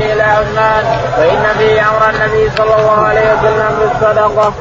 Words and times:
إلى 0.00 0.22
عثمان 0.22 0.84
فان 1.16 1.58
به 1.58 1.80
أمر 1.80 2.10
النبي 2.10 2.50
صلى 2.56 2.74
الله 2.74 3.00
عليه 3.00 3.20
وسلم 3.20 3.78
بالصدقة. 3.80 4.52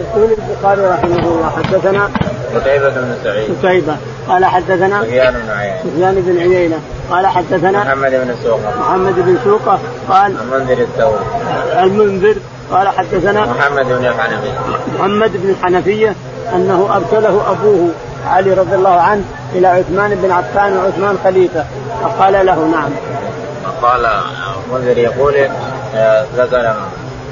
يقول 0.00 0.30
البخاري 0.38 0.82
رحمه 0.82 1.18
الله 1.18 1.50
حدثنا 1.56 2.10
قتيبة 2.54 2.88
بن 2.88 3.14
سعيد. 3.24 3.56
قتيبة 3.58 3.96
قال 4.28 4.44
حدثنا 4.44 5.02
سفيان 5.02 5.34
بن 5.34 5.50
عيينة. 5.50 5.80
سفيان 5.84 6.14
بن 6.14 6.38
عيينة. 6.38 6.78
قال 7.10 7.26
حدثنا 7.26 7.84
محمد 7.84 8.10
بن 8.10 8.34
سوقة. 8.44 8.70
محمد 8.80 9.14
بن 9.14 9.38
سوقة. 9.44 9.78
قال 10.10 10.34
المنذر 10.40 10.82
الثوري 10.82 11.24
المنذر. 11.82 12.36
قال 12.72 12.88
حدثنا 12.88 13.40
محمد 13.40 13.86
بن 13.86 14.06
الحنفي 14.06 14.52
محمد 14.98 15.30
بن 15.34 15.50
الحنفية 15.50 16.14
أنه 16.54 16.88
أرسله 16.96 17.50
أبوه 17.50 17.90
علي 18.26 18.54
رضي 18.54 18.74
الله 18.74 19.00
عنه 19.00 19.22
إلى 19.54 19.66
عثمان 19.66 20.14
بن 20.14 20.30
عفان 20.30 20.76
وعثمان 20.76 21.18
خليفة. 21.24 21.64
فقال 22.02 22.46
له 22.46 22.54
نعم. 22.54 22.90
قال 23.82 24.08
منذر 24.72 24.98
يقول 24.98 25.34
آه، 25.94 26.24
ذكر 26.36 26.74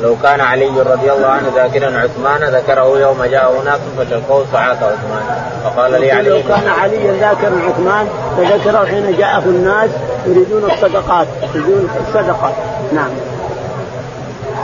لو 0.02 0.16
كان 0.22 0.40
علي 0.40 0.80
رضي 0.80 1.12
الله 1.12 1.26
عنه 1.26 1.52
ذاكرا 1.54 1.98
عثمان 1.98 2.44
ذكره 2.44 2.98
يوم 2.98 3.24
جاء 3.24 3.62
ناس 3.64 3.80
فشقوا 3.98 4.44
ساعات 4.52 4.76
عثمان. 4.76 5.22
فقال 5.64 6.00
لي 6.00 6.12
علي 6.12 6.28
لو 6.28 6.42
كان 6.48 6.68
علي 6.68 7.10
ذاكرا 7.20 7.60
عثمان 7.68 8.08
فذكره 8.36 8.86
حين 8.86 9.16
جاءه 9.16 9.42
الناس 9.46 9.90
يريدون 10.26 10.70
الصدقات 10.70 11.26
يريدون 11.54 11.88
الصدقه 12.08 12.52
نعم. 12.92 13.10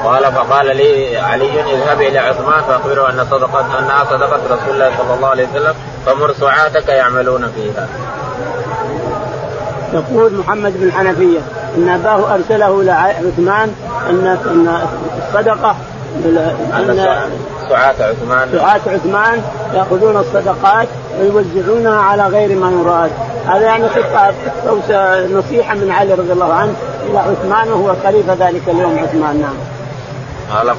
قال 0.04 0.32
فقال 0.32 0.76
لي 0.76 1.18
علي 1.18 1.60
اذهب 1.74 2.00
إلى 2.00 2.18
عثمان 2.18 2.62
فأخبره 2.68 3.10
أن 3.10 3.26
صدقة 3.30 3.78
أنها 3.78 4.04
صدقة 4.04 4.40
رسول 4.50 4.74
الله 4.74 4.90
صلى 4.98 5.14
الله 5.14 5.28
عليه 5.28 5.48
وسلم 5.48 5.74
فمر 6.06 6.32
سعاتك 6.32 6.88
يعملون 6.88 7.52
فيها. 7.54 7.88
يقول 9.94 10.34
محمد 10.34 10.80
بن 10.80 10.92
حنفية 10.92 11.40
إن 11.76 11.88
أباه 11.88 12.34
أرسله 12.34 12.80
إلى 12.80 12.90
عثمان 12.90 13.74
ان 14.10 14.26
إن 14.26 14.80
الصدقة 15.28 15.76
إن 16.16 17.06
سعاة 17.68 17.94
عثمان 18.00 18.48
سعاة 18.52 18.80
عثمان 18.86 19.42
يأخذون 19.74 20.16
الصدقات 20.16 20.88
ويوزعونها 21.20 22.00
على 22.00 22.22
غير 22.22 22.58
ما 22.58 22.70
يراد، 22.70 23.10
هذا 23.46 23.66
يعني 23.66 23.88
خطاب 23.88 24.34
أو 24.68 24.78
نصيحة 25.38 25.74
من 25.74 25.90
علي 25.90 26.14
رضي 26.14 26.32
الله 26.32 26.52
عنه 26.52 26.74
إلى 27.10 27.18
عثمان 27.18 27.68
وهو 27.68 27.94
خليفة 28.04 28.48
ذلك 28.48 28.62
اليوم 28.68 28.98
عثمان 28.98 29.40
نعم. 29.40 29.54
قال. 30.52 30.76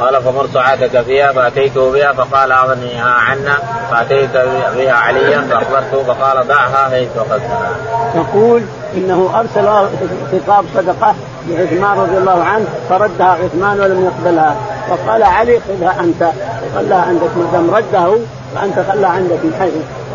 قال 0.00 0.22
فمر 0.22 0.46
سعادك 0.54 1.02
فيها 1.02 1.32
فأتيته 1.32 1.92
بها 1.92 2.12
فقال 2.12 2.52
أغنيها 2.52 3.10
عنا 3.10 3.58
فأتيت 3.90 4.30
بها 4.76 4.92
عليا 4.92 5.40
فاخبرته 5.40 6.02
فقال 6.02 6.46
ضعها 6.48 6.88
حيث 6.90 7.08
اخذتها. 7.16 7.70
يقول 8.14 8.62
إنه 8.96 9.30
أرسل 9.40 9.88
خطاب 10.32 10.64
صدقة 10.74 11.14
لعثمان 11.48 11.98
رضي 11.98 12.18
الله 12.18 12.44
عنه 12.44 12.66
فردها 12.88 13.36
عثمان 13.44 13.80
ولم 13.80 14.04
يقبلها 14.04 14.56
فقال 14.88 15.22
علي 15.22 15.60
خذها 15.60 16.00
أنت 16.00 16.30
خلها 16.74 17.02
عندك 17.02 17.30
ما 17.36 17.48
دام 17.52 17.70
رده 17.70 18.16
فأنت 18.54 18.74
خلها 18.92 19.10
عندك 19.10 19.38
من 19.44 19.56
حيث 19.60 19.72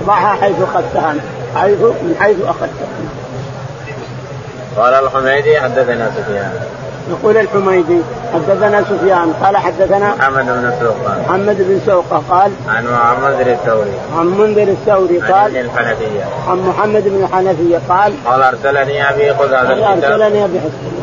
ضعها 0.07 0.35
حيث 0.41 0.55
أخذتها 0.61 1.15
حيث 1.55 1.81
من 1.81 2.15
حيث 2.19 2.37
أخذتها. 2.41 2.87
قال 4.77 4.93
الحميدي 4.93 5.61
حدثنا 5.61 6.11
سفيان 6.17 6.51
يقول 7.09 7.37
الحميدي 7.37 8.01
حدثنا 8.33 8.83
سفيان 8.83 9.33
قال 9.43 9.57
حدثنا 9.57 10.15
محمد 10.15 10.45
بن 10.45 10.71
سوقة 10.79 11.21
محمد 11.27 11.57
بن 11.59 11.81
سوقة 11.85 12.23
قال 12.29 12.51
عن 12.67 12.85
منذر 13.23 13.51
الثوري. 13.51 13.91
عن 14.17 14.25
منذر 14.25 14.63
الثوري 14.63 15.19
قال 15.19 15.33
عن 15.33 15.55
الحنفية. 15.55 16.23
عن 16.49 16.57
محمد 16.57 17.03
بن 17.03 17.23
الحنفية 17.23 17.79
قال 17.89 18.13
قال 18.25 18.41
أرسلني 18.41 19.09
أبي 19.09 19.33
خذ 19.33 19.53
هذا 19.53 19.73
الكتاب. 19.73 20.03
أرسلني 20.03 20.45
أبي 20.45 20.59
حسن 20.59 20.99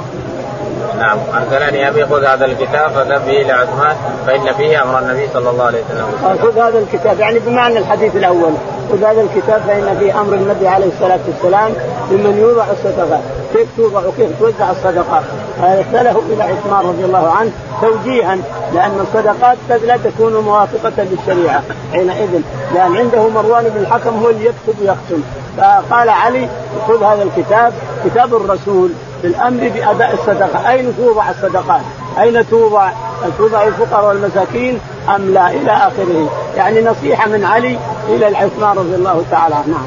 نعم 0.99 1.19
أرسلني 1.35 1.89
أبي 1.89 2.07
خذ 2.07 2.25
هذا 2.25 2.45
الكتاب 2.45 2.91
فذهب 2.91 3.27
به 3.27 3.43
إلى 3.43 3.53
عثمان 3.53 3.97
فإن 4.27 4.53
فيه 4.53 4.83
أمر 4.83 4.99
النبي 4.99 5.29
صلى 5.35 5.51
الله 5.51 5.65
عليه 5.65 5.79
وسلم. 5.79 6.29
قال 6.29 6.39
خذ 6.39 6.59
هذا 6.59 6.79
الكتاب 6.79 7.21
يعني 7.21 7.39
بمعنى 7.39 7.79
الحديث 7.79 8.17
الأول 8.17 8.53
خذ 8.93 9.05
هذا 9.05 9.21
الكتاب 9.21 9.61
فإن 9.67 9.97
فيه 10.01 10.21
أمر 10.21 10.35
النبي 10.35 10.69
عليه 10.69 10.87
الصلاة 10.87 11.19
والسلام 11.27 11.73
بمن 12.11 12.39
يوضع 12.41 12.65
الصدقات 12.73 13.21
كيف 13.57 13.69
توضع 13.77 14.07
وكيف 14.07 14.39
توزع 14.41 14.71
الصدقات 14.71 15.23
فارسله 15.61 16.23
إلى 16.31 16.43
عثمان 16.43 16.87
رضي 16.87 17.05
الله 17.05 17.31
عنه 17.31 17.51
توجيها 17.83 18.39
لأن 18.75 19.01
الصدقات 19.01 19.57
قد 19.71 19.85
لا 19.85 19.97
تكون 19.97 20.37
موافقة 20.37 20.93
للشريعة 20.99 21.63
حينئذ 21.93 22.41
لأن 22.75 22.97
عنده 22.97 23.29
مروان 23.29 23.65
بن 23.65 23.81
الحكم 23.81 24.19
هو 24.23 24.31
اللي 24.31 24.45
يكتب 24.45 24.81
ويختم 24.81 25.23
فقال 25.57 26.09
علي 26.09 26.49
خذ 26.89 27.03
هذا 27.03 27.23
الكتاب 27.23 27.73
كتاب 28.05 28.35
الرسول 28.35 28.91
بالأمر 29.23 29.69
بأداء 29.75 30.15
الصدقة، 30.15 30.71
أين 30.71 30.95
توضع 30.97 31.31
الصدقات؟ 31.31 31.81
أين 32.21 32.49
توضع؟ 32.51 32.91
توضع 33.39 33.65
الفقراء 33.67 34.09
والمساكين 34.09 34.81
أم 35.17 35.35
لا؟ 35.35 35.51
إلى 35.51 35.71
آخره، 35.71 36.31
يعني 36.57 36.83
نصيحة 36.83 37.29
من 37.29 37.45
علي 37.45 37.79
إلى 38.09 38.29
العثمان 38.29 38.77
رضي 38.77 38.95
الله 38.95 39.25
تعالى 39.31 39.55
نعم. 39.67 39.87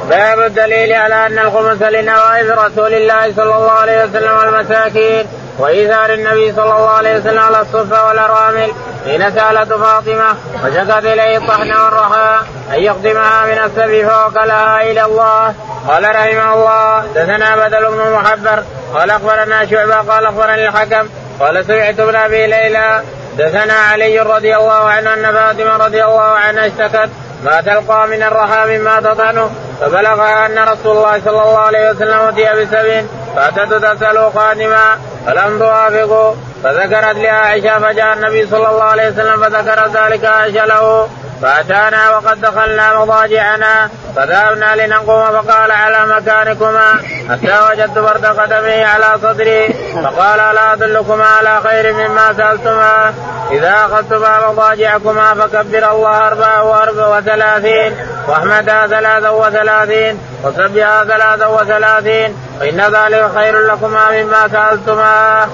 باب 0.09 0.39
الدليل 0.39 0.93
على 0.93 1.25
أن 1.25 1.39
الخمس 1.39 1.81
لنوائب 1.81 2.49
رسول 2.49 2.93
الله 2.93 3.33
صلى 3.35 3.55
الله 3.55 3.71
عليه 3.71 4.03
وسلم 4.03 4.37
والمساكين 4.37 5.25
وإيثار 5.59 6.13
النبي 6.13 6.53
صلى 6.53 6.63
الله 6.63 6.89
عليه 6.89 7.19
وسلم 7.19 7.39
على 7.39 7.61
الصفه 7.61 8.07
والأرامل. 8.07 8.71
حين 9.05 9.31
سألت 9.31 9.73
فاطمة 9.73 10.35
وشكت 10.63 11.05
إليه 11.05 11.37
الطحن 11.37 11.71
والرخاء 11.71 12.43
أن 12.73 12.79
يقدمها 12.83 13.45
من 13.45 13.59
السبي 13.65 14.05
فوكلها 14.05 14.81
إلى 14.81 15.05
الله. 15.05 15.53
قال 15.87 16.03
رحمه 16.03 16.53
الله 16.53 17.03
دثنا 17.15 17.55
بدل 17.55 17.85
بن 17.85 18.11
محبر 18.11 18.63
قال 18.93 19.09
أخبرنا 19.09 19.65
شعبة 19.65 19.95
قال 19.95 20.25
أخبرني 20.25 20.67
الحكم 20.67 21.09
قال 21.39 21.65
سمعت 21.65 21.99
ابن 21.99 22.15
أبي 22.15 22.47
ليلى. 22.47 23.01
دثنا 23.37 23.73
علي 23.73 24.19
رضي 24.19 24.55
الله 24.55 24.89
عنه 24.89 25.13
أن 25.13 25.33
فاطمة 25.33 25.85
رضي 25.85 26.03
الله 26.03 26.21
عنها 26.21 26.67
اشتكت 26.67 27.09
ما 27.43 27.61
تلقى 27.61 28.07
من 28.07 28.23
الرحى 28.23 28.77
مما 28.77 28.99
تطعنه. 28.99 29.51
فبلغها 29.81 30.45
أن 30.45 30.59
رسول 30.59 30.97
الله 30.97 31.21
صلى 31.25 31.41
الله 31.41 31.59
عليه 31.59 31.89
وسلم 31.89 32.19
أتي 32.19 32.61
بسبع 32.61 33.03
فأتت 33.35 33.73
تساله 33.73 34.21
قادما 34.21 34.97
فلم 35.25 35.59
توافقه. 35.59 36.35
فذكرت 36.63 37.15
لعائشة 37.15 37.79
فجاء 37.79 38.13
النبي 38.13 38.47
صلى 38.47 38.69
الله 38.69 38.83
عليه 38.83 39.09
وسلم 39.09 39.43
فذكر 39.43 39.87
ذلك 39.87 40.25
عائشه 40.25 40.65
له. 40.65 41.09
فأتانا 41.41 42.09
وقد 42.09 42.41
دخلنا 42.41 42.99
مضاجعنا 42.99 43.89
فذهبنا 44.15 44.75
لنقوم 44.75 45.41
فقال 45.41 45.71
على 45.71 46.05
مكانكما 46.05 46.99
حتى 47.29 47.59
وجدت 47.71 47.99
برد 47.99 48.25
قدمه 48.25 48.85
على 48.85 49.19
صدري 49.21 49.73
فقال 50.03 50.39
الا 50.39 50.73
أدلكما 50.73 51.25
على 51.25 51.61
خير 51.63 51.93
مما 51.93 52.33
سألتما 52.37 53.13
إذا 53.51 53.75
أخذتما 53.85 54.49
مضاجعكما 54.49 55.33
فكبر 55.33 55.91
الله 55.91 56.27
اربعه 56.27 56.63
وأربع 56.63 57.17
وثلاثين 57.17 57.95
واحمدها 58.27 58.87
ثلاثا 58.87 59.29
وثلاثين 59.29 60.19
وسبها 60.43 61.03
ثلاثا 61.03 61.45
وثلاثين 61.45 62.35
وان 62.61 62.81
ذلك 62.81 63.29
خير 63.35 63.59
لكما 63.59 64.11
مما 64.11 64.47
سألتما. 64.51 65.47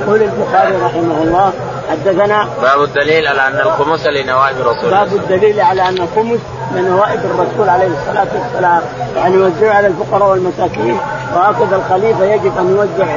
يقول 0.00 0.22
البخاري 0.22 0.76
رحمه 0.76 1.22
الله 1.22 1.52
حدثنا 1.90 2.48
باب 2.62 2.82
الدليل 2.82 3.26
على 3.26 3.46
أن 3.46 3.60
الخمس 3.60 4.06
لنوائب 4.06 4.56
رسول 4.60 4.84
الله 4.84 5.04
باب 5.04 5.12
الدليل 5.12 5.60
على 5.60 5.88
أن 5.88 5.98
الخمس 5.98 6.40
لنوائب 6.74 7.20
الرسول 7.24 7.68
عليه 7.68 7.86
الصلاة 7.86 8.26
والسلام. 8.34 8.82
يعني 9.16 9.34
يوزع 9.34 9.74
على 9.74 9.86
الفقراء 9.86 10.30
والمساكين 10.30 10.98
وهكذا 11.34 11.76
الخليفة 11.76 12.24
يجب 12.24 12.58
أن 12.58 12.70
يوزع 12.70 13.16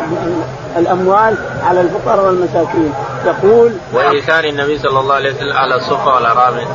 الأموال 0.77 1.35
على 1.63 1.81
الفقراء 1.81 2.25
والمساكين. 2.25 2.93
يقول 3.25 3.71
وإيثار 3.93 4.43
النبي 4.43 4.77
صلى 4.77 4.99
الله 4.99 5.15
عليه 5.15 5.29
وسلم 5.29 5.57
على 5.57 5.75
الصفه 5.75 6.15
والارامل 6.15 6.65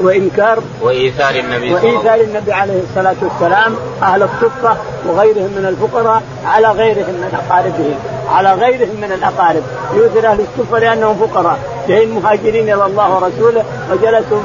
وانكار 0.00 0.58
وإيثار 0.80 1.34
النبي 1.34 1.74
وإيثار 1.74 2.20
النبي 2.20 2.52
عليه 2.52 2.80
الصلاة 2.90 3.16
والسلام 3.22 3.74
أهل 4.02 4.22
الصفه 4.22 4.76
وغيرهم 5.06 5.50
من 5.56 5.66
الفقراء 5.66 6.22
على 6.46 6.68
غيرهم 6.68 7.14
من 7.14 7.40
أقاربهم 7.42 7.94
على 8.34 8.54
غيرهم 8.54 8.96
من 9.00 9.12
الأقارب. 9.12 9.62
يؤثر 9.94 10.26
أهل 10.26 10.40
الصفه 10.40 10.78
لأنهم 10.78 11.26
فقراء 11.26 11.58
جايين 11.88 12.10
مهاجرين 12.10 12.74
إلى 12.74 12.86
الله 12.86 13.14
ورسوله 13.14 13.64
وجلسوا 13.90 14.38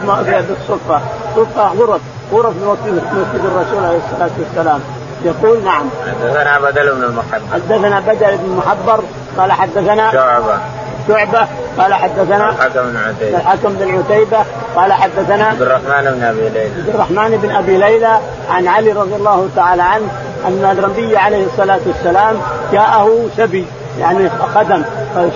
بالصفه 0.47 1.01
صفه 1.35 1.67
غرف 1.67 2.01
غرف 2.33 2.53
مسجد 2.55 3.01
الرسول 3.45 3.85
عليه 3.85 3.97
الصلاة 3.97 4.29
والسلام. 4.39 4.79
يقول 5.25 5.63
نعم. 5.63 5.89
حدثنا 6.07 6.59
بدل 6.59 6.95
بن 6.95 7.03
المحبر 7.03 7.41
حدثنا 7.53 7.99
بدل 7.99 8.37
بن 8.37 8.45
المحبر 8.45 9.03
قال 9.37 9.51
حدثنا 9.51 10.11
شعبة. 10.11 10.59
شعبة 11.07 11.47
قال 11.77 11.93
حدثنا 11.93 12.49
الحكم 12.49 12.81
بن 12.83 12.97
عتيبة. 12.97 13.37
الحكم 13.37 13.73
بن 13.73 13.97
عتيبة 13.97 14.37
قال 14.75 14.93
حدثنا 14.93 15.45
عبد 15.45 15.61
الرحمن 15.61 16.11
بن 16.11 16.23
أبي 16.23 16.49
ليلى. 16.49 16.69
عبد 16.77 16.89
الرحمن 16.89 17.39
بن 17.43 17.55
أبي 17.55 17.77
ليلى 17.77 18.19
عن 18.49 18.67
علي 18.67 18.91
رضي 18.91 19.15
الله 19.15 19.49
تعالى 19.55 19.83
عنه 19.83 20.07
أن 20.47 20.77
النبي 20.77 21.17
عليه 21.17 21.45
الصلاة 21.45 21.79
والسلام 21.85 22.35
جاءه 22.71 23.27
سبي 23.37 23.65
يعني 23.99 24.29
خدم 24.55 24.81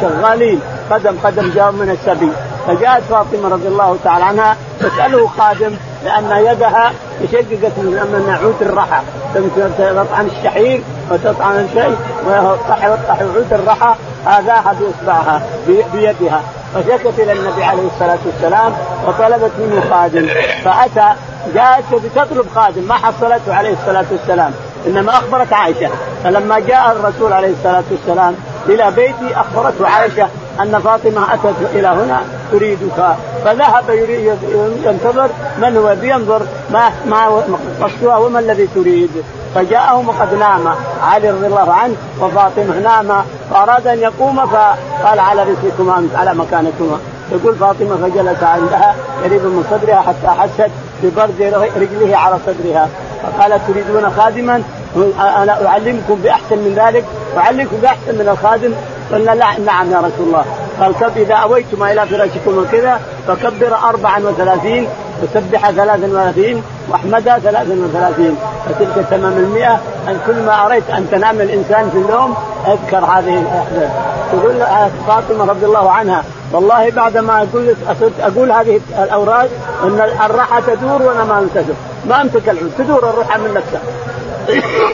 شغالين 0.02 0.62
خدم 0.90 1.16
خدم 1.24 1.52
جاء 1.56 1.72
من 1.72 1.90
السبي. 1.90 2.32
فجاءت 2.68 3.04
فاطمة 3.10 3.50
رضي 3.50 3.68
الله 3.68 3.98
تعالى 4.04 4.26
عنها 4.26 4.56
تسأله 4.80 5.28
خادم 5.28 5.72
لأن 6.06 6.46
يدها 6.46 6.94
تشققت 7.24 7.78
من 7.78 8.26
نعود 8.28 8.56
الرحى. 8.62 9.02
تطعن 9.80 10.30
الشعير 10.38 10.82
وتطعن 11.12 11.68
الشيء 11.70 11.96
وتطح 12.26 12.86
عود 13.10 13.48
الرحى. 13.52 13.96
هذاها 14.26 14.76
بإصبعها 14.80 15.42
بيدها. 15.68 16.42
فشكت 16.76 17.20
إلى 17.20 17.32
النبي 17.32 17.64
عليه 17.64 17.88
الصلاة 17.88 18.18
والسلام 18.26 18.74
وطلبت 19.08 19.52
منه 19.60 19.84
خادم. 19.90 20.28
فأتى 20.64 21.14
جاءت 21.54 21.84
بتطلب 21.94 22.46
خادم 22.56 22.84
ما 22.84 22.94
حصلته 22.94 23.54
عليه 23.54 23.74
الصلاة 23.74 24.06
والسلام 24.12 24.52
إنما 24.88 25.12
أخبرت 25.12 25.54
عائشة. 25.54 25.90
فلما 26.24 26.60
جاء 26.60 26.92
الرسول 26.92 27.34
عليه 27.34 27.52
الصلاة 27.52 27.84
والسلام 27.92 28.36
إلى 28.70 28.92
بيتي 28.92 29.36
أخبرته 29.36 29.88
عائشة 29.88 30.28
أن 30.60 30.80
فاطمة 30.80 31.34
أتت 31.34 31.76
إلى 31.76 31.88
هنا 31.88 32.22
تريدك. 32.52 33.16
فذهب 33.46 33.90
ينتظر 34.86 35.30
من 35.62 35.78
هو؟ 35.78 35.96
بينظر 35.96 36.42
ما 36.72 36.90
ما 37.06 37.44
قصدها 37.82 38.18
وما 38.18 38.40
الذي 38.40 38.68
تريد. 38.76 39.10
فجاءهم 39.56 40.10
وقد 40.10 40.34
نام. 40.34 40.68
علي 41.04 41.30
رضي 41.30 41.48
الله 41.48 41.74
عنه 41.74 41.96
وفاطمة 42.20 42.80
نام. 42.84 43.24
فأراد 43.52 43.88
أن 43.88 44.00
يقوم 44.00 44.46
فقال 44.46 45.20
على 45.20 45.44
رسلكما 45.44 46.08
على 46.16 46.34
مكانكما. 46.34 47.00
يقول 47.32 47.56
فاطمة 47.56 47.96
فجلس 47.96 48.44
عندها 48.44 48.96
قريب 49.24 49.42
من 49.42 49.66
صدرها 49.72 50.02
حتى 50.02 50.28
حست 50.28 50.72
ببرد 51.04 51.70
رجله 51.78 52.18
على 52.18 52.38
صدرها. 52.46 52.90
فقال 53.24 53.60
تريدون 53.68 54.12
خادما؟ 54.18 54.64
أنا 55.20 55.68
أعلمكم 55.68 56.16
بأحسن 56.16 56.58
من 56.58 56.74
ذلك؟ 56.76 57.06
أعلمكم 57.38 57.78
بأحسن 57.82 58.16
من 58.16 58.30
الخادم؟ 58.30 58.74
قلنا 59.12 59.34
نعم 59.66 59.92
يا 59.92 59.98
رسول 59.98 60.28
الله. 60.28 60.46
قال 60.80 60.94
كب 60.94 61.18
إذا 61.18 61.36
اويتما 61.36 61.92
إلى 61.92 62.06
فراشكم 62.06 62.58
وكذا 62.58 63.00
فكبر 63.28 63.76
34 63.90 64.88
وسبح 65.24 65.72
33 65.72 66.64
واحمدها 66.90 67.40
33 67.40 68.38
فتلك 68.70 69.06
تمام 69.12 69.34
المئة. 69.38 69.80
أن 70.08 70.20
كل 70.28 70.36
ما 70.46 70.66
أريت 70.66 70.90
أن 70.90 71.08
تنام 71.12 71.42
الإنسان 71.42 71.90
في 71.90 71.98
النوم 71.98 72.36
أذكر 72.68 73.06
هذه 73.06 73.40
الأحداث. 73.42 73.90
تقول 74.32 74.64
فاطمة 75.08 75.46
رضي 75.46 75.66
الله 75.66 75.92
عنها 75.92 76.24
والله 76.52 76.92
بعد 76.92 77.18
ما 77.18 77.42
أقول 77.42 77.76
أقول 78.20 78.52
هذه 78.52 78.82
الاوراد 79.04 79.50
إن 79.84 80.02
الراحة 80.26 80.62
تدور 80.68 81.02
وأنا 81.02 81.24
ما 81.24 81.40
امسكه 81.40 81.74
ما 82.10 82.22
أمسك 82.22 82.50
العود 82.50 82.72
تدور 82.78 83.10
الروحه 83.10 83.38
من 83.38 83.54
نفسها. 83.54 83.82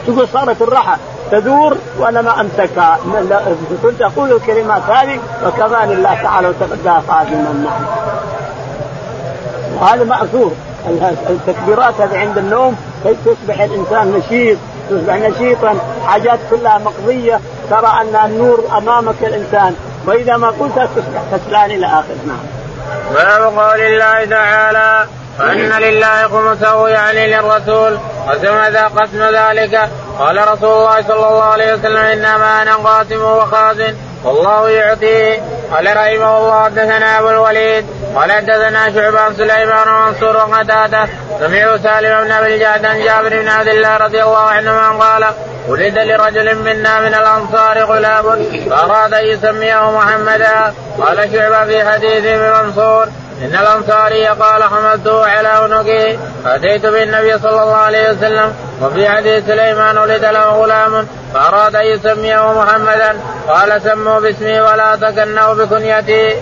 تقول 0.06 0.28
صارت 0.28 0.62
الراحة. 0.62 0.98
تدور 1.30 1.76
وأنا 1.98 2.22
ما 2.22 2.40
امسكها 2.40 2.98
كنت 3.82 4.02
أقول 4.02 4.32
الكلمات 4.32 4.82
هذه 4.82 5.18
وكفاني 5.46 5.92
الله 5.92 6.22
تعالى 6.22 6.48
وتقدى 6.48 7.06
خادما 7.08 7.52
معي 7.64 7.86
وهذا 9.80 10.04
مأثور. 10.04 10.52
التكبيرات 11.30 12.00
هذه 12.00 12.18
عند 12.18 12.38
النوم 12.38 12.76
تصبح 13.04 13.60
الإنسان 13.60 14.12
نشيط 14.12 14.58
تصبح 14.90 15.14
نشيطا. 15.14 15.74
حاجات 16.06 16.38
كلها 16.50 16.78
مقضية. 16.78 17.40
ترى 17.70 17.92
أن 18.00 18.16
النور 18.24 18.64
أمامك 18.78 19.14
الإنسان. 19.22 19.74
وإذا 20.06 20.36
ما 20.36 20.48
قلت 20.48 20.74
تصبح 20.74 21.22
كسلان 21.32 21.70
إلى 21.70 21.86
آخر. 21.86 22.14
نعم. 22.26 22.38
باب 23.14 23.58
قول 23.58 23.80
الله 23.80 24.24
تعالى 24.24 25.06
وان 25.40 25.82
لله 25.82 26.28
خمسه 26.28 26.88
يعني 26.88 27.26
للرسول 27.36 27.98
قسم 28.28 28.72
ذا 28.72 28.84
قسم 28.84 29.22
ذلك. 29.22 29.90
قال 30.18 30.48
رسول 30.48 30.70
الله 30.70 31.02
صلى 31.02 31.28
الله 31.28 31.42
عليه 31.42 31.74
وسلم 31.74 31.96
إنما 31.96 32.62
أنا 32.62 32.76
قاسم 32.76 33.22
وخازن. 33.22 33.94
والله 34.24 34.70
يعطي. 34.70 35.40
قال 35.72 35.86
رحمه 35.86 36.38
الله 36.38 36.64
حدثنا 36.64 37.18
أبو 37.18 37.30
الوليد. 37.30 37.86
قال 38.16 38.32
حدثنا 38.32 38.92
شعبان 38.94 39.34
سليمان 39.36 39.88
ومنصور 39.88 40.36
وقتاده 40.36 41.08
سمعوا 41.40 41.76
سالم 41.76 42.24
بن 42.24 42.32
أبي 42.32 42.54
الجعد 42.54 42.82
جابر 42.82 43.42
بن 43.42 43.48
عبد 43.48 43.68
الله 43.68 43.96
رضي 43.96 44.22
الله 44.22 44.38
عنهما 44.38 44.88
قال 45.04 45.24
ولد 45.68 45.98
لرجل 45.98 46.54
منا 46.54 47.00
من 47.00 47.14
الأنصار 47.14 47.84
غلام 47.84 48.24
فأراد 48.70 49.14
أن 49.14 49.24
يسميه 49.24 49.90
محمدا. 49.90 50.74
قال 50.98 51.30
شعبة 51.32 51.64
في 51.64 51.90
حديثه 51.90 52.36
بمنصور 52.36 53.08
إن 53.42 53.54
الأنصاري 53.54 54.26
قال 54.26 54.64
حملته 54.64 55.26
على 55.26 55.48
عنقه 55.48 56.18
فاتيت 56.44 56.86
بالنبي 56.86 57.38
صلى 57.38 57.62
الله 57.62 57.76
عليه 57.76 58.10
وسلم 58.10 58.52
وفي 58.82 59.08
حديث 59.08 59.46
سليمان 59.46 59.98
ولد 59.98 60.24
له 60.24 60.48
غلام 60.48 61.06
فأراد 61.34 61.76
أن 61.76 61.86
يسميه 61.86 62.52
محمدا 62.52 63.16
قال 63.48 63.82
سموا 63.82 64.20
باسمي 64.20 64.60
ولا 64.60 64.96
تكنوا 64.96 65.54
بكنيتي 65.54 66.36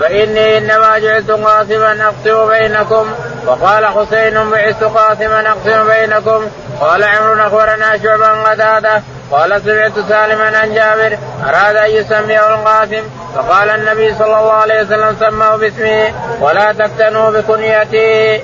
فإني 0.00 0.58
إنما 0.58 0.98
جعلت 0.98 1.30
قاسما 1.30 2.08
أقسم 2.08 2.48
بينكم 2.48 3.06
وقال 3.46 3.86
حسين 3.86 4.50
بعثت 4.50 4.84
قاسما 4.84 5.48
أقسم 5.48 5.88
بينكم 5.88 6.48
قال 6.80 7.04
عمرو 7.04 7.46
أخبرنا 7.46 7.98
شعبا 8.02 8.42
قتادة 8.42 9.02
قال 9.32 9.62
سمعت 9.64 9.92
سالما 10.08 10.58
عن 10.58 10.74
جابر 10.74 11.18
أراد 11.48 11.76
أن 11.76 11.90
يسميه 11.90 12.54
القاسم 12.54 13.02
فقال 13.34 13.70
النبي 13.70 14.14
صلى 14.14 14.26
الله 14.40 14.52
عليه 14.52 14.82
وسلم 14.82 15.16
سماه 15.20 15.56
باسمه 15.56 16.14
ولا 16.40 16.72
تفتنوا 16.72 17.30
بكنيته. 17.30 18.42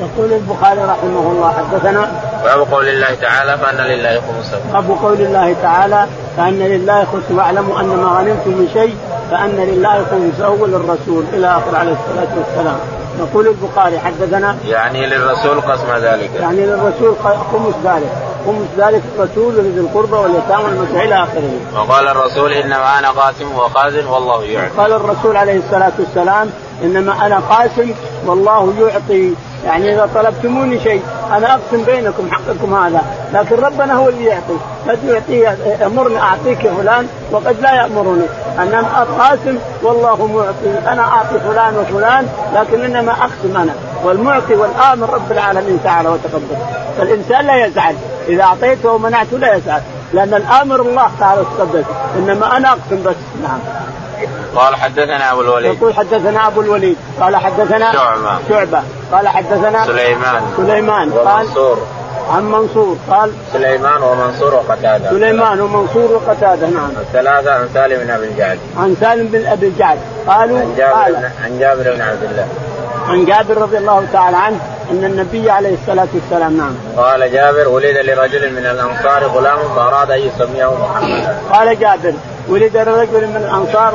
يقول 0.00 0.32
البخاري 0.32 0.80
رحمه 0.80 1.30
الله 1.30 1.54
حدثنا 1.58 2.10
باب 2.44 2.66
قول 2.72 2.88
الله 2.88 3.14
تعالى 3.14 3.58
فأن 3.58 3.76
لله 3.76 4.20
خمسه. 4.20 4.60
باب 4.72 4.98
قول 5.02 5.20
الله 5.20 5.56
تعالى 5.62 6.06
فأن 6.36 6.58
لله 6.58 7.04
خمسه 7.04 7.34
واعلموا 7.36 7.80
أن 7.80 7.86
ما 7.86 8.08
غنمتم 8.08 8.50
من 8.50 8.68
شيء 8.72 8.96
فأن 9.30 9.56
لله 9.56 10.04
خمسه 10.10 10.50
وللرسول 10.50 11.24
إلى 11.32 11.46
آخر 11.46 11.76
عليه 11.76 11.92
الصلاة 11.92 12.28
والسلام. 12.36 12.78
يقول 13.18 13.46
البخاري 13.48 13.98
حدثنا 13.98 14.56
يعني 14.68 15.06
للرسول 15.06 15.60
قسم 15.60 15.96
ذلك 16.02 16.30
يعني 16.40 16.66
للرسول 16.66 17.16
خمس 17.52 17.74
ذلك 17.84 18.10
خمس 18.46 18.86
ذلك 18.86 19.02
الرسول 19.18 19.56
ولذي 19.56 19.80
القربى 19.80 20.16
واليتامى 20.16 20.64
والمسيح 20.64 21.02
إلى 21.02 21.14
آخره. 21.14 21.50
وقال 21.74 22.08
الرسول 22.08 22.52
انما 22.52 22.98
أنا 22.98 23.10
قاسم 23.10 23.58
وخازن 23.58 24.06
والله 24.06 24.44
يعطي. 24.44 24.76
قال 24.78 24.92
الرسول 24.92 25.36
عليه 25.36 25.58
الصلاة 25.58 25.92
والسلام 25.98 26.50
إنما 26.82 27.26
أنا 27.26 27.38
قاسم 27.38 27.90
والله 28.26 28.74
يعطي. 28.78 29.34
يعني 29.64 29.94
إذا 29.94 30.08
طلبتموني 30.14 30.80
شيء 30.80 31.02
أنا 31.32 31.54
أقسم 31.54 31.84
بينكم 31.84 32.30
حقكم 32.30 32.74
هذا 32.74 33.02
لكن 33.32 33.56
ربنا 33.56 33.94
هو 33.94 34.08
اللي 34.08 34.24
يعطي. 34.24 34.56
قد 34.88 35.04
يعطي 35.04 35.48
امرني 35.86 36.20
أعطيك 36.20 36.58
فلان 36.58 37.08
وقد 37.32 37.60
لا 37.60 37.74
يأمرني. 37.74 38.26
أنا 38.58 39.06
قاسم 39.18 39.58
والله 39.82 40.26
معطي. 40.26 40.92
أنا 40.92 41.02
أعطي 41.02 41.38
فلان 41.38 41.76
وفلان 41.76 42.28
لكن 42.54 42.84
إنما 42.84 43.12
أقسم 43.12 43.56
أنا. 43.56 43.72
والمعطي 44.04 44.54
والآمر 44.54 45.10
رب 45.10 45.32
العالمين 45.32 45.80
تعالى 45.84 46.08
وتقدم 46.08 46.56
فالإنسان 46.98 47.46
لا 47.46 47.66
يزعل. 47.66 47.96
إذا 48.28 48.42
أعطيته 48.42 48.90
ومنعته 48.90 49.38
لا 49.38 49.54
يزعل 49.54 49.82
لأن 50.12 50.34
الأمر 50.34 50.80
الله 50.80 51.10
تعالى 51.20 51.40
وتقدم 51.40 51.82
إنما 52.16 52.56
أنا 52.56 52.68
أقسم 52.68 53.02
بس. 53.02 53.14
نعم. 53.42 53.58
قال 54.56 54.76
حدثنا 54.76 55.32
أبو 55.32 55.40
الوليد. 55.40 55.74
يقول 55.74 55.94
حدثنا 55.94 56.46
أبو 56.46 56.60
الوليد. 56.60 56.96
قال 57.20 57.36
حدثنا 57.36 57.92
شعبة. 57.92 58.38
شعبة. 58.48 58.82
قال 59.12 59.28
حدثنا 59.28 59.86
سليمان. 59.86 60.42
سليمان. 60.56 61.10
قال 61.10 61.44
ومنصور. 61.44 61.78
عن 62.30 62.44
منصور. 62.44 62.96
قال 63.10 63.32
سليمان 63.52 64.02
ومنصور 64.02 64.54
وقتادة. 64.54 65.10
سليمان 65.10 65.60
ومنصور 65.60 66.12
وقتادة. 66.12 66.66
نعم. 66.66 66.90
الثلاثة 67.00 67.52
عن 67.52 67.68
سالم 67.74 68.04
بن 68.04 68.10
أبي 68.10 68.26
الجعد. 68.26 68.58
عن 68.76 68.96
سالم 69.00 69.26
بن 69.26 69.46
أبي 69.46 69.66
الجعد. 69.66 69.98
قالوا 70.26 70.58
عن 70.58 70.74
جابر 70.76 70.92
قال 70.92 71.30
عن 71.44 71.58
جابر 71.58 71.94
بن 71.94 72.00
عبد 72.00 72.22
الله. 72.22 72.48
عن 73.08 73.24
جابر 73.24 73.62
رضي 73.62 73.78
الله 73.78 74.06
تعالى 74.12 74.36
عنه. 74.36 74.60
إن 74.90 75.04
النبي 75.04 75.50
عليه 75.50 75.74
الصلاة 75.74 76.08
والسلام 76.14 76.56
نعم. 76.56 76.74
قال 76.96 77.32
جابر 77.32 77.68
ولد 77.68 77.96
لرجل 77.96 78.52
من 78.52 78.66
الأنصار 78.66 79.24
غلام 79.24 79.58
فأراد 79.76 80.10
أن 80.10 80.18
يسميه 80.18 80.70
محمدا 80.74 81.38
قال 81.52 81.78
جابر 81.78 82.14
ولد 82.48 82.76
رجل 82.76 83.26
من 83.26 83.36
الأنصار 83.36 83.94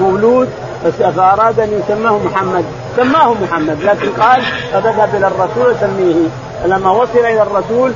مولود 0.00 0.48
فأراد 1.16 1.60
أن 1.60 1.80
يسماه 1.80 2.18
محمد. 2.18 2.64
سماه 2.96 3.34
محمد 3.42 3.82
لكن 3.82 4.08
قال 4.22 4.42
فذهب 4.72 5.14
إلى 5.14 5.26
الرسول 5.26 5.74
سميه. 5.80 6.28
فلما 6.62 6.90
وصل 6.90 7.18
إلى 7.18 7.42
الرسول 7.42 7.92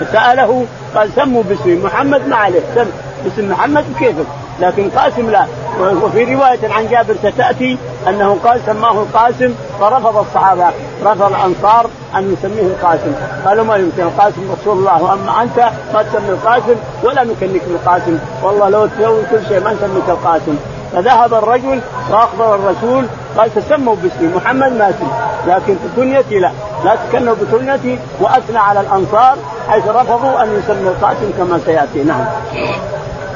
وسأله 0.00 0.66
قال 0.94 1.10
سموا 1.16 1.42
باسمي 1.42 1.74
محمد 1.74 2.28
ما 2.28 2.36
عليه. 2.36 2.60
سم 2.74 2.86
باسم 3.24 3.50
محمد 3.50 3.84
كيفك 3.98 4.26
لكن 4.60 4.90
قاسم 4.90 5.30
لا. 5.30 5.46
وفي 5.80 6.34
رواية 6.34 6.72
عن 6.72 6.88
جابر 6.88 7.14
ستأتي 7.14 7.78
أنه 8.08 8.38
قال 8.44 8.60
سماه 8.66 8.92
القاسم 8.92 9.54
فرفض 9.80 10.16
الصحابة 10.16 10.66
رفض 11.04 11.22
الأنصار 11.22 11.86
أن 12.16 12.32
يسميه 12.32 12.62
القاسم 12.62 13.12
قالوا 13.44 13.64
ما 13.64 13.76
يمكن 13.76 14.02
القاسم 14.02 14.54
رسول 14.60 14.78
الله 14.78 15.02
وأما 15.02 15.42
أنت 15.42 15.70
ما 15.94 16.02
تسمي 16.02 16.28
القاسم 16.28 16.74
ولا 17.02 17.24
نكنك 17.24 17.62
بالقاسم. 17.68 18.18
والله 18.42 18.68
لو 18.68 18.86
تسوي 18.86 19.22
كل 19.30 19.46
شيء 19.48 19.60
ما 19.64 19.72
نسميك 19.72 20.08
القاسم. 20.08 20.56
فذهب 20.92 21.34
الرجل 21.34 21.80
واخبر 22.10 22.54
الرسول 22.54 23.06
قال 23.38 23.54
تسموا 23.54 23.94
باسمي 24.02 24.28
محمد 24.36 24.72
ما 24.72 24.90
اسمي 24.90 25.08
لكن 25.46 25.76
كنيتي 25.96 26.38
لا. 26.38 26.50
لا 26.84 26.96
تكنوا 26.96 27.34
بكنيتي 27.34 27.98
وأثنى 28.20 28.58
على 28.58 28.80
الأنصار 28.80 29.36
حيث 29.68 29.88
رفضوا 29.88 30.42
أن 30.42 30.58
يسموا 30.58 30.90
القاسم 30.90 31.30
كما 31.38 31.60
سيأتي. 31.66 32.04
نعم. 32.04 32.24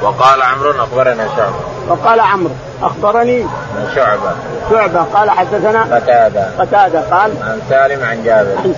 وقال 0.03 0.43
عمرو 0.43 0.71
أخبرنا 0.71 1.29
شعبة. 1.37 1.55
وقال 1.89 2.21
عمرو. 2.21 2.55
أخبرني؟ 2.83 3.47
شعبة. 3.95 4.31
شعبة. 4.71 5.03
قال 5.15 5.31
حدثنا؟ 5.31 5.83
قتادة. 5.97 6.47
قتادة. 6.59 7.01
قال؟ 7.01 7.31
عن 7.43 7.61
سالم 7.71 8.05
عن 8.05 8.23
جابر. 8.25 8.51
عن 8.65 8.75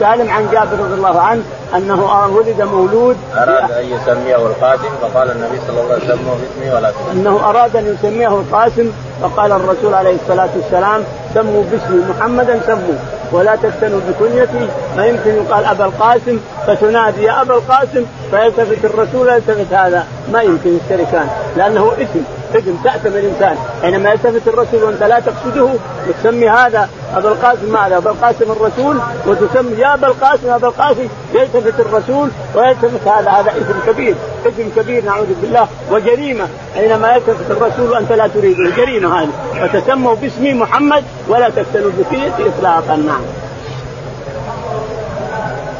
سالم 0.00 0.30
عن 0.30 0.48
جابر 0.52 0.84
رضي 0.84 0.94
الله 0.94 1.20
عنه 1.20 1.42
أنه 1.74 2.28
ولد 2.36 2.62
مولود 2.62 3.16
أراد 3.36 3.72
أن 3.72 3.84
يسميه 3.84 4.36
القاسم 4.36 4.90
فقال 5.02 5.30
النبي 5.30 5.60
صلى 5.66 5.80
الله 5.80 5.92
عليه 5.94 6.04
وسلم 6.04 6.40
باسمه 6.40 6.76
ولا 6.76 6.90
تسميه 6.90 7.12
أنه 7.12 7.48
أراد 7.48 7.76
أن 7.76 7.94
يسميه 7.94 8.28
القاسم 8.28 8.90
فقال 9.22 9.52
الرسول 9.52 9.94
عليه 9.94 10.14
الصلاة 10.14 10.48
والسلام 10.56 11.02
سموا 11.34 11.64
باسمي 11.70 12.04
محمدا 12.10 12.60
سموا. 12.66 12.98
ولا 13.32 13.56
تفتنوا 13.56 14.00
بكنيتي. 14.08 14.68
ما 14.96 15.06
يمكن 15.06 15.30
يقال 15.34 15.64
أبا 15.64 15.84
القاسم 15.84 16.40
فتنادي 16.66 17.22
يا 17.22 17.42
أبا 17.42 17.54
القاسم 17.54 18.06
فيلتفت 18.30 18.84
الرسول 18.84 19.28
يلتفت 19.28 19.72
هذا. 19.72 20.06
ما 20.32 20.42
يمكن 20.42 20.76
يشتركان 20.76 21.28
لأنه 21.56 21.92
اسم. 21.98 22.24
اسم 22.54 22.76
تأتم 22.84 23.16
الإنسان. 23.16 23.56
حينما 23.82 24.10
يلتفت 24.10 24.48
الرسول 24.48 24.82
وأنت 24.82 25.02
لا 25.02 25.20
تقصده 25.20 25.68
وتسمي 26.08 26.48
هذا 26.48 26.88
ابا 27.14 27.28
القاسم 27.28 27.72
ماذا؟ 27.72 27.96
ابا 27.96 28.10
القاسم 28.10 28.52
الرسول 28.52 28.98
وتسمي 29.26 29.78
يا 29.78 29.94
أبا 29.94 30.06
القاسم 30.06 30.50
ابا 30.50 30.68
القاسم 30.68 31.08
يلتفت 31.34 31.80
الرسول 31.80 32.30
ويلتفت 32.54 33.08
هذا 33.08 33.30
هذا 33.30 33.50
اسم 33.50 33.92
كبير. 33.92 34.14
اسم 34.46 34.70
كبير 34.76 35.04
نعوذ 35.04 35.34
بالله 35.42 35.68
وجريمة. 35.90 36.48
حينما 36.74 37.14
يلتفت 37.14 37.50
الرسول 37.50 37.90
وأنت 37.90 38.12
لا 38.12 38.26
تريده 38.26 38.70
جريمه 38.76 39.22
هذه. 39.22 39.28
فتسموا 39.66 40.14
باسمي 40.14 40.54
محمد 40.54 41.04
ولا 41.28 41.48
تفتنوا 41.48 41.90
بكيتي 41.98 42.48
اطلاقا. 42.48 42.96
نعم. 42.96 43.22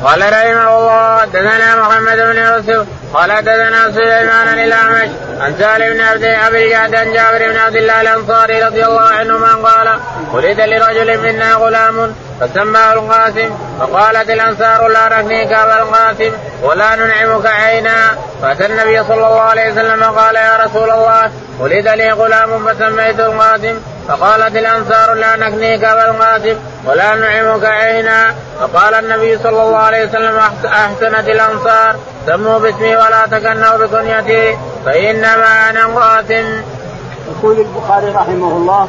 قال 0.04 0.20
رحمه 0.20 0.78
الله 0.78 1.24
دثنا 1.24 1.76
محمد 1.76 2.16
بن 2.16 2.36
يوسف 2.36 2.86
قال 3.14 3.44
دثنا 3.44 3.92
سليمان 3.92 4.58
الأعمش 4.58 5.08
عن 5.40 5.54
سالم 5.58 5.94
بن 5.94 6.00
عبد 6.00 6.24
ابي 6.24 6.64
الجعد 6.64 6.94
عن 6.94 7.12
جابر 7.12 7.52
بن 7.52 7.56
عبد 7.56 7.76
الله 7.76 8.00
الأنصاري 8.00 8.62
رضي 8.62 8.84
الله 8.84 9.02
عنهما 9.02 9.54
قال 9.54 9.98
ولد 10.32 10.60
لرجل 10.60 11.18
منا 11.18 11.54
غلام 11.54 12.14
فسماه 12.40 12.92
القاسم 12.92 13.50
فقالت 13.80 14.30
الأنصار 14.30 14.88
لا 14.88 15.08
نكنيك 15.08 15.52
أبا 15.52 15.82
القاسم 15.82 16.32
ولا 16.62 16.96
ننعمك 16.96 17.46
عينا. 17.46 18.16
فأتى 18.42 18.66
النبي 18.66 19.04
صلى 19.04 19.14
الله 19.14 19.40
عليه 19.40 19.72
وسلم 19.72 20.04
قال 20.04 20.36
يا 20.36 20.56
رسول 20.64 20.90
الله 20.90 21.30
ولد 21.58 21.88
لي 21.88 22.10
غلام 22.10 22.66
فسميت 22.66 23.20
القاسم. 23.20 23.80
فقالت 24.08 24.56
الأنصار 24.56 25.14
لا 25.14 25.36
نكنيك 25.36 25.84
ابا 25.84 26.10
القاسم 26.10 26.58
ولا 26.86 27.14
نعمك 27.14 27.64
عينا 27.64 28.34
فقال 28.60 28.94
النبي 28.94 29.38
صلى 29.38 29.62
الله 29.62 29.76
عليه 29.76 30.08
وسلم 30.08 30.38
أحسنت 30.66 31.28
الأنصار 31.28 31.96
سموا 32.26 32.58
باسمي 32.58 32.96
ولا 32.96 33.26
تكنوا 33.30 33.76
بكنيتي 33.76 34.58
فإنما 34.84 35.70
أنا 35.70 35.86
قاسم. 35.86 36.62
يقول 37.30 37.58
البخاري 37.60 38.08
رحمه 38.08 38.56
الله 38.56 38.88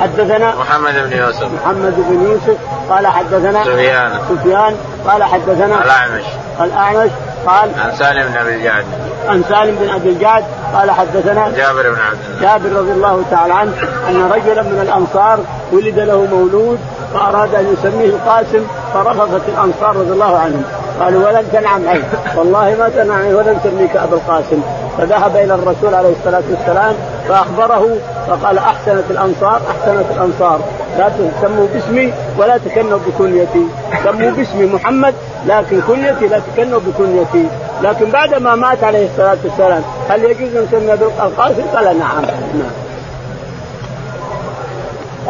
حدثنا 0.00 0.54
محمد 0.54 0.94
بن 0.94 1.16
يوسف. 1.16 1.48
محمد 1.62 1.94
بن 2.08 2.30
يوسف 2.30 2.56
قال 2.90 3.06
حدثنا 3.06 3.64
سفيان. 3.64 4.12
سفيان 4.28 4.76
قال 5.06 5.24
حدثنا 5.24 5.84
الأعمش. 5.84 6.24
الأعمش 6.60 7.10
قال 7.46 7.70
عن 7.78 7.96
سالم 7.98 8.28
بن 8.28 8.36
أبي 8.36 8.54
الجعد. 8.54 8.84
عن 9.28 9.44
سالم 9.48 9.76
بن 9.80 9.90
أبي 9.90 10.08
الجعد 10.08 10.44
قال 10.74 10.90
حدثنا 10.90 11.50
جابر 11.56 11.82
بن 11.82 12.00
عبد 12.00 12.18
الله. 12.28 12.40
جابر 12.40 12.78
رضي 12.78 12.92
الله 12.92 13.24
تعالى 13.30 13.54
عنه 13.54 13.72
أن 14.08 14.30
رجلا 14.32 14.62
من 14.62 14.80
الأنصار 14.82 15.38
ولد 15.72 15.98
له 15.98 16.26
مولود 16.32 16.78
فأراد 17.14 17.54
أن 17.54 17.76
يسميه 17.78 18.06
القاسم 18.06 18.66
فرفضت 18.94 19.48
الأنصار 19.48 19.96
رضي 19.96 20.12
الله 20.12 20.38
عنهم. 20.38 20.64
قالوا 21.00 21.28
ولن 21.28 21.44
تنعم 21.52 21.88
عليه 21.88 22.02
والله 22.36 22.76
ما 22.78 22.88
تنعم 22.88 23.18
عليه 23.18 23.34
ولن 23.34 23.58
تسميك 23.64 23.96
ابا 23.96 24.14
القاسم. 24.16 24.62
فذهب 24.98 25.36
إلى 25.36 25.54
الرسول 25.54 25.94
عليه 25.94 26.12
الصلاة 26.20 26.42
والسلام 26.50 26.94
فأخبره 27.28 27.96
فقال 28.28 28.58
أحسنت 28.58 29.04
الأنصار 29.10 29.60
أحسنت 29.70 30.04
الأنصار. 30.16 30.60
لا 30.98 31.08
تسموا 31.08 31.66
باسمي 31.74 32.12
ولا 32.38 32.58
تكنوا 32.58 32.98
بكنيتي. 33.06 33.64
سموا 34.04 34.30
باسمي 34.30 34.66
محمد 34.66 35.14
لكن 35.46 35.80
كنيتي 35.80 36.26
لا 36.26 36.40
تكنوا 36.54 36.80
بكنيتي. 36.80 37.46
لكن 37.82 38.10
بعد 38.10 38.34
ما 38.34 38.54
مات 38.54 38.84
عليه 38.84 39.06
الصلاة 39.06 39.36
والسلام 39.44 39.82
هل 40.08 40.24
يجوز 40.24 40.56
أن 40.56 40.64
نسمي 40.64 40.92
القاسم؟ 40.92 41.62
قال 41.74 41.98
نعم. 41.98 42.22
نعم. 42.54 42.89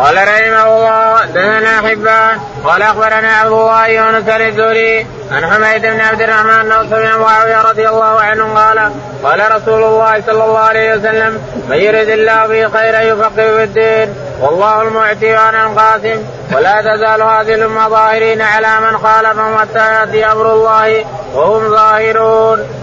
قال 0.00 0.16
رحمه 0.16 0.66
الله 0.66 1.25
دثنا 1.25 1.88
حبان 1.88 2.40
قال 2.64 2.83
أخبرنا 2.83 3.33
عبد 3.33 3.52
الله 3.52 3.87
يونس 3.87 4.28
الزهري 4.28 5.07
عن 5.33 5.47
حميد 5.47 5.83
بن 5.83 6.00
عبد 6.00 6.21
الرحمن 6.23 6.69
نوص 6.69 6.87
بن 6.87 7.19
معاوية 7.21 7.62
رضي 7.62 7.88
الله 7.88 8.21
عنه 8.21 8.54
قال 8.54 8.92
قال 9.25 9.57
رسول 9.57 9.85
الله 9.85 10.23
صلى 10.26 10.45
الله 10.45 10.59
عليه 10.59 10.95
وسلم 10.95 11.42
من 11.69 11.76
يرد 11.76 12.09
الله 12.09 12.47
به 12.47 12.78
خيرا 12.78 13.00
يفقه 13.00 13.57
في 13.57 13.62
الدين 13.62 14.14
والله 14.40 14.83
المعتي 14.83 15.33
وأنا 15.33 15.66
القاسم 15.66 16.25
ولا 16.52 16.80
تزال 16.80 17.23
هذه 17.23 17.54
الأمة 17.54 17.88
ظاهرين 17.88 18.42
على 18.42 18.80
من 18.80 18.99
خالفهم 18.99 19.59
حتى 19.59 19.95
يأتي 19.95 20.26
أمر 20.33 20.52
الله 20.52 21.04
وهم 21.35 21.71
ظاهرون. 21.71 22.79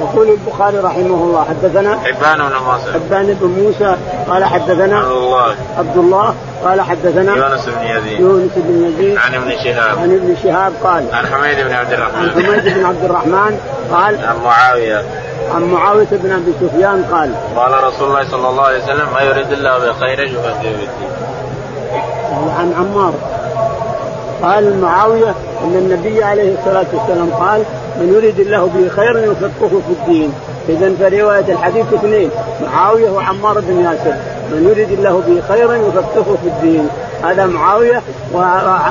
يقول 0.00 0.28
البخاري 0.28 0.78
رحمه 0.78 1.24
الله 1.24 1.44
حدثنا 1.44 1.98
حبان 1.98 2.38
بن 2.38 2.54
موسى. 2.66 2.92
حبان 2.92 3.36
بن 3.40 3.46
موسى 3.46 3.96
قال 4.28 4.44
حدثنا 4.44 4.98
عبد 4.98 5.10
الله. 5.10 5.54
عبد 5.78 5.96
الله 5.96 6.34
قال 6.64 6.80
حدثنا 6.80 7.36
يونس 7.36 7.68
بن 7.68 7.86
يزيد. 7.86 8.20
يونس 8.20 8.50
بن 8.56 8.84
يزيد. 8.84 9.18
عن 9.18 9.34
ابن 9.34 9.50
شهاب. 9.64 9.98
عن 9.98 10.14
ابن 10.14 10.36
شهاب 10.42 10.72
قال 10.84 11.04
عن 11.12 11.26
حميد 11.26 11.66
بن 11.66 11.72
عبد 11.72 11.92
الرحمن. 11.92 12.28
عن 12.28 12.30
حميد 12.30 12.74
بن 12.74 12.84
عبد 12.84 13.04
الرحمن 13.04 13.58
قال 13.92 14.24
عن 14.24 14.36
معاوية. 14.44 15.04
عن 15.54 15.62
معاوية 15.62 16.08
بن 16.10 16.32
أبي 16.32 16.52
سفيان 16.60 17.04
قال 17.12 17.34
قال 17.56 17.84
رسول 17.84 18.08
الله 18.08 18.30
صلى 18.30 18.48
الله 18.48 18.62
عليه 18.62 18.82
وسلم 18.84 19.06
ما 19.14 19.20
يريد 19.22 19.52
الله 19.52 19.78
بخير 19.78 20.20
يفقهه 20.20 20.60
في 20.60 20.68
الدين 20.68 21.10
عن 22.58 22.74
عمار. 22.78 23.12
قال 24.42 24.80
معاوية 24.80 25.34
أن 25.64 25.74
النبي 25.74 26.24
عليه 26.24 26.54
الصلاة 26.58 26.86
والسلام 26.92 27.30
قال 27.30 27.62
من 28.00 28.14
يريد 28.14 28.40
الله 28.40 28.70
به 28.74 28.88
خيرا 28.88 29.18
يفقهه 29.20 29.80
في 29.88 29.92
الدين. 30.00 30.32
إذا 30.68 30.94
فرواية 31.00 31.52
الحديث 31.52 31.84
اثنين 31.94 32.30
معاوية 32.66 33.10
وعمار 33.10 33.60
بن 33.60 33.80
ياسر. 33.80 34.14
من 34.52 34.68
يريد 34.70 34.92
الله 34.92 35.22
به 35.26 35.54
خيرا 35.54 35.74
يفقهه 35.74 36.36
في 36.42 36.48
الدين. 36.48 36.88
هذا 37.22 37.46
معاوية 37.46 38.02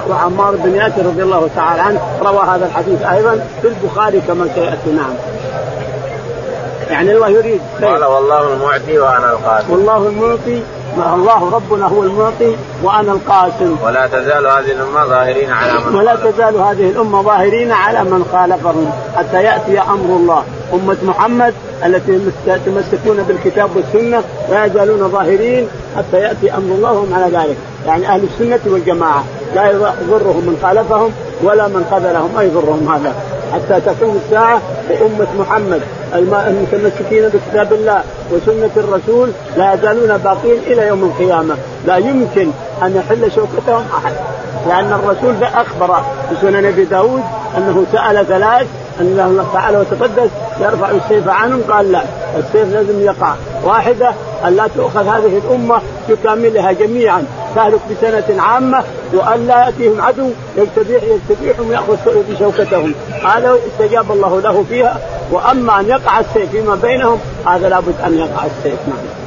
وعمار 0.09 0.55
بن 0.55 0.75
ياسر 0.75 1.05
رضي 1.05 1.23
الله 1.23 1.49
تعالى 1.55 1.81
عنه. 1.81 2.01
روى 2.21 2.43
هذا 2.47 2.65
الحديث 2.65 3.01
أيضا 3.01 3.39
في 3.61 3.67
البخاري 3.67 4.21
كما 4.27 4.47
سيأتي. 4.55 4.91
نعم. 4.91 5.13
يعني 6.89 7.11
الله 7.11 7.29
يريد. 7.29 7.61
قال 7.81 8.03
والله 8.03 8.53
المعطي 8.53 8.99
وأنا 8.99 9.31
القاسم 9.31 9.71
والله 9.71 10.07
المعطي 10.07 10.63
الله 10.97 11.49
ربنا 11.49 11.87
هو 11.87 12.03
المعطي 12.03 12.55
وأنا 12.83 13.11
القاسم. 13.11 13.75
ولا 13.83 14.07
تزال 14.07 14.47
هذه 14.47 14.71
الأمة 14.71 15.05
ظاهرين 15.05 15.51
على 15.51 15.73
من 15.73 15.95
ولا 15.95 16.15
تزال 16.15 16.55
هذه 16.55 16.89
الأمة 16.89 17.21
ظاهرين 17.21 17.71
على 17.71 18.03
من 18.03 18.25
خالفهم 18.31 18.91
حتى 19.15 19.43
يأتي 19.43 19.79
أمر 19.79 20.15
الله. 20.15 20.43
أمة 20.73 20.97
محمد 21.03 21.53
التي 21.85 22.19
يتمسكون 22.47 23.23
بالكتاب 23.27 23.69
والسنة 23.75 24.23
لا 24.49 24.65
يزالون 24.65 25.09
ظاهرين 25.09 25.67
حتى 25.97 26.17
يأتي 26.17 26.51
أمر 26.51 26.75
الله 26.75 26.91
وهم 26.91 27.13
على 27.13 27.37
ذلك. 27.37 27.57
يعني 27.85 28.07
أهل 28.07 28.23
السنة 28.23 28.73
والجماعة 28.73 29.23
لا 29.55 29.71
يضرهم 29.71 30.43
من 30.45 30.59
خالفهم 30.61 31.11
ولا 31.43 31.67
من 31.67 31.85
خذلهم 31.91 32.35
ما 32.35 32.43
يضرهم 32.43 32.89
هذا. 32.93 33.13
حتى 33.53 33.81
تقوم 33.81 34.21
الساعة 34.25 34.61
وامه 34.89 35.27
محمد. 35.39 35.81
المتمسكين 36.15 37.29
بكتاب 37.29 37.73
الله 37.73 38.01
وسنة 38.31 38.71
الرسول 38.77 39.31
لا 39.57 39.73
يزالون 39.73 40.17
باقين 40.17 40.57
إلى 40.67 40.87
يوم 40.87 41.03
القيامة. 41.03 41.55
لا 41.85 41.97
يمكن 41.97 42.51
أن 42.83 42.95
يحل 42.95 43.31
شوكتهم 43.31 43.83
أحد. 43.97 44.13
لأن 44.67 44.93
الرسول 44.93 45.43
أخبر 45.43 46.03
في 46.29 46.35
سنن 46.41 46.65
أبي 46.65 46.83
داود 46.83 47.23
أنه 47.57 47.85
سأل 47.91 48.27
ثلاث 48.27 48.67
الله 49.07 49.45
تعالى 49.53 49.77
وتقدس 49.77 50.29
يرفع 50.59 50.91
السيف 50.91 51.27
عنهم 51.27 51.61
قال 51.69 51.91
لا 51.91 52.03
السيف 52.37 52.73
لازم 52.73 53.01
يقع 53.01 53.33
واحدة 53.63 54.11
أن 54.45 54.55
لا 54.55 54.67
تؤخذ 54.75 55.07
هذه 55.07 55.41
الأمة 55.45 55.81
بكاملها 56.09 56.71
جميعا 56.71 57.23
تهلك 57.55 57.79
بسنة 57.91 58.41
عامة 58.41 58.83
وأن 59.13 59.47
لا 59.47 59.65
يأتيهم 59.65 60.01
عدو 60.01 60.29
يستبيح 60.57 61.03
يستبيحهم 61.03 61.71
ياخذ 61.71 61.97
بشوكتهم 62.29 62.93
هذا 63.25 63.55
استجاب 63.67 64.11
الله 64.11 64.41
له 64.41 64.65
فيها 64.69 64.99
وأما 65.31 65.79
أن 65.79 65.87
يقع 65.87 66.19
السيف 66.19 66.51
فيما 66.51 66.75
بينهم 66.75 67.19
هذا 67.45 67.69
لابد 67.69 67.95
أن 68.05 68.17
يقع 68.17 68.45
السيف 68.45 68.79
نعم. 68.87 69.18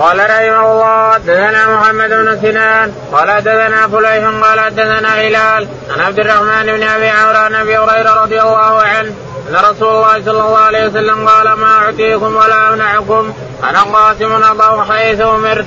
قال 0.00 0.18
رحمه 0.18 0.72
الله 0.72 1.18
دثنا 1.18 1.76
محمد 1.76 2.10
بن 2.10 2.38
سنان 2.42 2.92
قال 3.12 3.40
دثنا 3.40 3.88
فليح 3.88 4.24
قال 4.42 4.74
دثنا 4.74 5.14
هلال 5.14 5.68
عن 5.90 6.00
عبد 6.00 6.18
الرحمن 6.18 6.66
بن 6.66 6.82
أبي 6.82 7.08
عمرو 7.08 7.38
عن 7.38 7.54
أبي 7.54 7.78
هريرة 7.78 8.22
رضي 8.22 8.42
الله 8.42 8.82
عنه 8.82 9.12
أن 9.48 9.54
رسول 9.70 9.88
الله 9.88 10.22
صلى 10.24 10.30
الله 10.30 10.58
عليه 10.58 10.86
وسلم 10.86 11.28
قال 11.28 11.52
ما 11.52 11.66
أعطيكم 11.66 12.36
ولا 12.36 12.68
أمنعكم 12.68 13.32
أنا 13.70 13.82
قاسم 13.82 14.32
اضع 14.32 14.84
حيث 14.84 15.20
أمرت. 15.20 15.66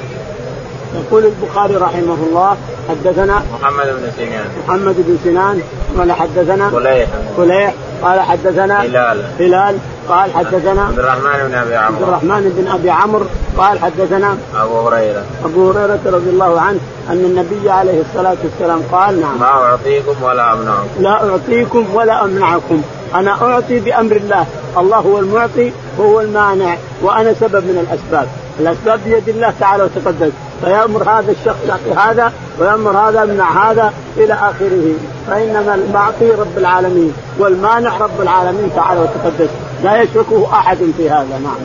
يقول 0.96 1.26
البخاري 1.26 1.76
رحمه 1.76 2.18
الله 2.30 2.58
حدثنا 2.90 3.44
محمد 3.54 3.86
بن 3.86 4.12
سنان. 4.18 4.46
محمد 4.68 4.96
بن 4.98 5.18
سنان 5.24 5.62
قال 5.98 6.12
حدثنا 6.12 6.70
فليح. 6.70 7.10
فليح 7.38 7.74
قال 8.04 8.22
حدثنا 8.22 8.82
هلال. 8.82 9.24
هلال 9.40 9.78
قال 10.10 10.34
حدثنا 10.34 10.82
عبد 10.82 11.00
الرحمن 11.00 11.48
بن 11.48 11.56
أبي 11.56 11.76
عبد 11.76 11.96
عمرو 11.96 12.08
الرحمن 12.08 12.54
بن 12.58 12.68
أبي 12.68 12.90
عمرو 12.90 13.26
قال 13.58 13.80
حدثنا 13.80 14.38
أبو 14.56 14.80
هريرة. 14.80 15.24
أبو 15.46 15.72
هريرة 15.72 16.00
رضي 16.06 16.30
الله 16.30 16.62
عنه 16.62 16.80
أن 17.10 17.26
النبي 17.26 17.70
عليه 17.70 18.02
الصلاة 18.02 18.38
والسلام 18.44 18.82
قال 18.92 19.22
نعم. 19.22 19.40
ما 19.40 19.46
أعطيكم 19.46 20.24
ولا 20.24 20.54
أمنعكم. 20.54 20.88
لا 21.00 21.30
أعطيكم 21.30 21.86
ولا 21.96 22.24
أمنعكم. 22.24 22.82
أنا 23.16 23.32
أعطي 23.42 23.80
بأمر 23.80 24.16
الله. 24.16 24.46
الله 24.78 24.98
هو 24.98 25.20
المعطي 25.20 25.72
وهو 25.98 26.22
المانع 26.22 26.78
وأنا 27.02 27.34
سبب 27.34 27.64
من 27.64 27.88
الأسباب. 27.88 28.28
الأسباب 28.60 29.00
بيد 29.06 29.30
الله 29.30 29.54
تعالى 29.60 29.84
وتقدس. 29.84 30.32
فيأمر 30.64 31.04
هذا 31.04 31.32
الشخص 31.32 31.58
يعطي 31.68 32.00
هذا 32.00 32.32
ويأمر 32.60 32.98
هذا 32.98 33.24
يمنع 33.24 33.72
هذا 33.72 33.94
إلى 34.18 34.34
آخره. 34.34 34.94
فإنما 35.28 35.76
المعطي 35.76 36.32
رب 36.32 36.58
العالمين 36.58 37.14
والمانع 37.40 37.98
رب 37.98 38.22
العالمين 38.22 38.70
تعالى 38.76 39.00
وتقدس. 39.00 39.50
لا 39.84 40.02
يشركه 40.02 40.48
أحد 40.54 40.78
في 40.98 41.10
هذا 41.10 41.40
نعم 41.44 41.60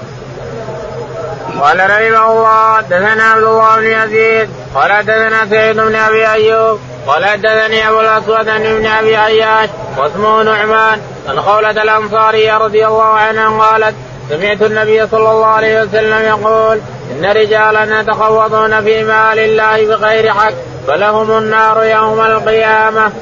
قال 1.60 1.78
رحمه 1.78 2.32
الله 2.32 2.76
حدثنا 2.76 3.22
عبد 3.22 3.42
الله 3.42 3.76
بن 3.76 3.84
يزيد 3.86 4.48
قال 4.74 4.92
حدثنا 4.92 5.46
سعيد 5.50 5.76
بن 5.76 5.94
أبي 5.94 6.28
أيوب 6.32 6.78
قال 7.06 7.24
حدثني 7.24 7.88
أبو 7.88 8.00
الأسود 8.00 8.48
عن 8.48 8.66
ابن 8.66 8.86
أبي 8.86 9.16
عياش 9.16 9.68
واسمه 9.98 10.42
نعمان 10.42 11.00
عن 11.28 11.40
خولة 11.40 11.70
الأنصارية 11.70 12.58
رضي 12.58 12.86
الله 12.86 13.04
عنها 13.04 13.64
قالت 13.64 13.94
سمعت 14.28 14.62
النبي 14.62 15.06
صلى 15.06 15.30
الله 15.30 15.46
عليه 15.46 15.82
وسلم 15.82 16.24
يقول 16.24 16.80
إن 17.12 17.24
رجالا 17.24 18.00
يتخوضون 18.00 18.84
في 18.84 19.04
مال 19.04 19.38
الله 19.38 19.86
بغير 19.86 20.32
حق 20.32 20.52
فلهم 20.86 21.38
النار 21.38 21.84
يوم 21.84 22.20
القيامة. 22.20 23.12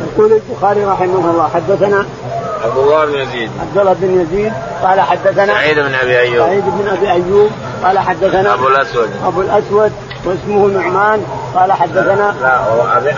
يقول 0.00 0.32
البخاري 0.32 0.84
رحمه 0.84 1.30
الله 1.30 1.50
حدثنا 1.54 2.06
عبد 2.64 2.78
الله 2.78 3.04
بن 3.04 3.14
يزيد. 3.14 3.50
عبد 3.60 3.78
الله 3.78 3.92
بن 3.92 4.20
يزيد. 4.20 4.52
قال 4.82 5.00
حدثنا 5.00 5.46
سعيد 5.46 5.78
بن 5.78 5.94
أبي 5.94 6.18
أيوب. 6.18 6.46
سعيد 6.46 6.64
بن 6.66 6.88
أبي 6.88 7.10
أيوب. 7.10 7.50
قال 7.84 7.98
حدثنا 7.98 8.54
أبو 8.54 8.68
الأسود. 8.68 9.10
أبو 9.24 9.40
الأسود 9.40 9.92
واسمه 10.24 10.66
نعمان. 10.66 11.22
قال 11.54 11.72
حدثنا 11.72 12.34
لا 12.42 12.58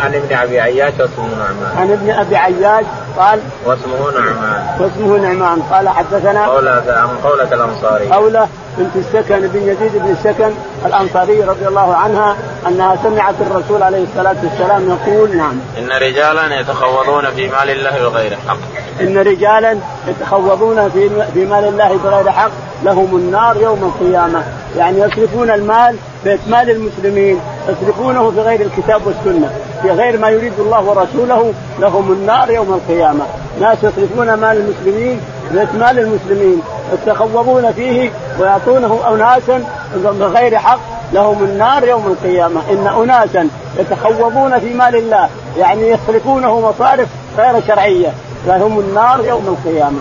عن 0.03 0.15
ابن 0.15 0.37
أبي 0.37 0.61
عياش 0.61 0.93
واسمه 1.01 1.29
نعمان. 1.39 1.77
عن 1.77 1.91
ابن 1.91 2.11
أبي 2.11 2.37
عياش 2.37 2.85
قال 3.19 3.41
واسمه 3.65 4.11
نعمان. 4.15 4.63
واسمه 4.81 5.19
نعمان. 5.19 5.63
قال 5.63 5.89
حدثنا 5.89 6.47
قولة 6.47 6.85
عن 6.89 7.09
قولة 7.31 7.55
الأنصاري. 7.55 8.09
قولة 8.09 8.49
بنت 8.79 8.97
السكن 8.97 9.41
بن 9.41 9.63
يزيد 9.63 9.93
بن 9.95 10.11
السكن 10.11 10.51
الأنصاري 10.87 11.45
رضي 11.45 11.69
الله 11.69 11.95
عنها 11.95 12.37
أنها 12.69 12.97
سمعت 13.03 13.35
الرسول 13.41 13.83
عليه 13.83 14.05
الصلاة 14.05 14.37
والسلام 14.45 14.89
يقول 14.89 15.37
نعم. 15.37 15.61
إن 15.79 15.89
رجالا 15.89 16.61
يتخوضون 16.61 17.31
في 17.37 17.49
مال 17.49 17.71
الله 17.71 18.09
بغير 18.09 18.37
حق. 18.49 18.57
إن 19.01 19.19
رجالا 19.19 19.77
يتخوضون 20.09 20.91
في 20.91 21.11
في 21.35 21.47
مال 21.47 21.65
الله 21.65 21.99
بغير 22.05 22.31
حق 22.31 22.51
لهم 22.85 23.17
النار 23.17 23.57
يوم 23.57 23.85
القيامة. 23.85 24.43
يعني 24.77 24.99
يصرفون 25.01 25.51
المال 25.51 25.97
بيت 26.25 26.41
مال 26.49 26.71
المسلمين. 26.71 27.41
يصرفونه 27.71 28.31
في 28.31 28.41
غير 28.41 28.61
الكتاب 28.61 29.01
والسنة. 29.07 29.51
في 29.83 29.91
غير 29.91 30.19
ما 30.19 30.29
يريد 30.29 30.53
الله 30.59 30.85
ورسوله 30.85 31.53
لهم 31.79 32.13
النار 32.13 32.51
يوم 32.51 32.73
القيامة. 32.73 33.25
ناس 33.61 33.79
يصرفون 33.79 34.35
مال 34.35 34.57
المسلمين 34.57 35.21
مال 35.55 35.99
المسلمين. 35.99 36.63
يتخوضون 36.93 37.73
فيه 37.73 38.11
ويعطونه 38.41 39.01
اناسا 39.09 39.65
بغير 40.05 40.59
حق 40.59 40.81
لهم 41.13 41.45
النار 41.45 41.89
يوم 41.89 42.07
القيامة. 42.07 42.61
إن 42.71 42.87
اناسا 43.03 43.49
يتخوضون 43.79 44.59
في 44.59 44.75
مال 44.75 44.97
الله 44.97 45.29
يعني 45.59 45.91
يصرفونه 45.91 46.61
مصارف 46.61 47.09
غير 47.39 47.63
شرعية. 47.67 48.13
لهم 48.47 48.81
النار 48.81 49.25
يوم 49.25 49.57
القيامة. 49.59 49.99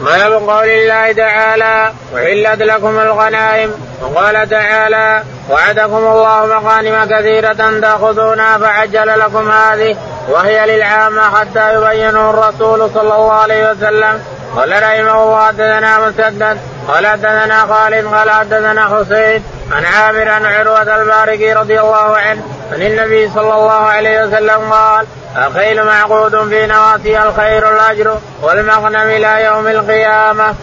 باب 0.00 0.32
قول 0.32 0.68
الله 0.68 1.12
تعالى 1.12 1.92
وحلت 2.14 2.62
لكم 2.62 2.98
الغنائم 2.98 3.74
وقال 4.02 4.48
تعالى 4.48 5.22
وعدكم 5.50 5.96
الله 5.96 6.46
مغانم 6.46 7.04
كثيرة 7.04 7.80
تأخذونها 7.80 8.58
فعجل 8.58 9.18
لكم 9.18 9.50
هذه 9.50 9.96
وهي 10.28 10.66
للعامة 10.66 11.36
حتى 11.36 11.74
يبينه 11.74 12.30
الرسول 12.30 12.90
صلى 12.94 13.02
الله 13.02 13.32
عليه 13.32 13.70
وسلم 13.70 14.22
قال 14.56 14.82
رحمه 14.82 15.22
الله 15.22 15.46
حدثنا 15.46 16.08
مسدد 16.08 16.58
قال 16.88 17.06
حدثنا 17.06 17.66
خالد 17.66 18.06
قال 18.06 18.30
حدثنا 18.30 18.84
حسين 18.84 19.44
عن 19.72 19.84
عامر 19.84 20.28
عن 20.28 20.46
عروة 20.46 21.02
البارقي 21.02 21.52
رضي 21.52 21.80
الله 21.80 22.16
عنه 22.16 22.42
عن 22.72 22.82
النبي 22.82 23.30
صلى 23.34 23.54
الله 23.54 23.86
عليه 23.86 24.24
وسلم 24.24 24.72
قال 24.72 25.06
الخيل 25.36 25.84
معقود 25.84 26.48
في 26.48 26.66
نواسي 26.66 27.22
الخير 27.22 27.74
الأجر 27.74 28.18
والمغنم 28.42 28.96
إلى 28.96 29.44
يوم 29.44 29.68
القيامة. 29.68 30.54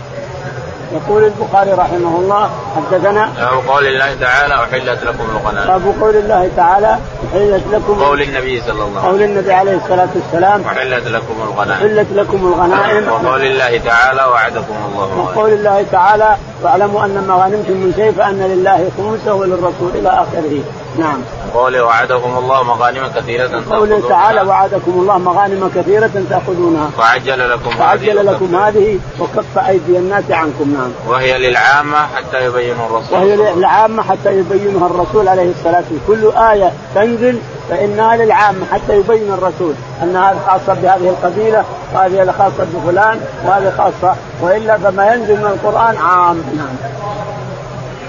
يقول 0.92 1.24
البخاري 1.24 1.72
رحمه 1.72 2.20
الله 2.20 2.50
حدثنا 2.76 3.26
باب 3.26 3.68
قول 3.68 3.88
الله 3.88 4.16
تعالى 4.22 4.54
أحلت 4.54 5.04
لكم 5.04 5.28
الغنائم. 5.36 5.68
باب 5.68 6.02
قول 6.02 6.16
الله 6.16 6.52
تعالى 6.58 6.98
أحلت 7.32 7.64
لكم 7.72 8.04
قول 8.04 8.22
النبي 8.22 8.62
صلى 8.62 8.72
الله 8.72 8.84
عليه 8.84 8.92
وسلم 9.00 9.08
قول 9.08 9.22
النبي 9.22 9.54
عليه 9.54 9.76
الصلاة 9.76 10.08
والسلام 10.16 10.62
أحلت 10.62 11.08
لكم 11.08 11.36
الغنائم. 11.44 11.72
أحلت 11.72 12.08
لكم 12.12 12.38
الغنائم 12.48 13.10
وقول 13.10 13.42
الله 13.42 13.78
تعالى 13.86 14.24
وعدكم 14.24 14.76
الله 14.90 15.18
وقول 15.18 15.54
الله 15.54 15.86
تعالى 15.92 16.36
واعلموا 16.63 17.06
أن 17.06 17.26
ما 17.28 17.34
غنمتم 17.34 17.74
من 17.74 17.93
شيء 17.96 18.12
فأن 18.12 18.39
لله 18.39 18.91
خمسه 18.98 19.34
وللرسول 19.34 19.91
إلى 19.96 20.10
آخره. 20.10 20.63
نعم. 21.00 21.22
قوله 21.54 21.84
وعدكم 21.84 22.38
الله 22.38 22.63
مغانم 22.63 23.08
كثيرة 23.15 23.63
قوله 23.72 24.10
تعالى 24.10 24.41
وعدكم 24.41 24.91
الله 24.91 25.17
مغانم 25.17 25.72
كثيرة 25.76 26.12
تأخذونها. 26.30 26.89
وعجل 27.00 27.50
لكم 27.50 27.80
وعجل 27.80 28.26
لكم 28.26 28.56
هذه 28.56 29.00
وكف 29.20 29.58
أيدي 29.58 29.98
الناس 29.98 30.32
عنكم. 30.32 30.74
نعم. 30.74 30.91
وهي 31.08 31.38
للعامة 31.38 31.98
حتى 31.98 32.46
يبينه 32.46 32.86
الرسول 32.86 33.20
وهي 33.20 33.36
للعامة 33.36 34.04
حتى 34.04 34.38
يبينها 34.39 34.86
الرسول 34.86 35.28
عليه 35.28 35.52
الصلاة 35.52 35.84
والسلام. 35.91 36.02
كل 36.08 36.38
آية 36.38 36.72
تنزل 36.96 37.39
فإنها 37.70 38.16
للعامة 38.16 38.66
حتى 38.74 38.98
يبين 38.98 39.34
الرسول 39.34 39.74
أن 40.04 40.16
هذه 40.16 40.40
خاصة 40.48 40.74
بهذه 40.82 41.10
القبيلة 41.10 41.64
وهذه 41.94 42.34
خاصة 42.38 42.68
بفلان 42.74 43.20
وهذه 43.46 43.74
خاصة 43.78 44.16
وإلا 44.42 44.78
فما 44.78 45.14
ينزل 45.14 45.38
من 45.38 45.46
القرآن 45.46 45.98
عام. 45.98 46.44
نعم. 46.58 46.98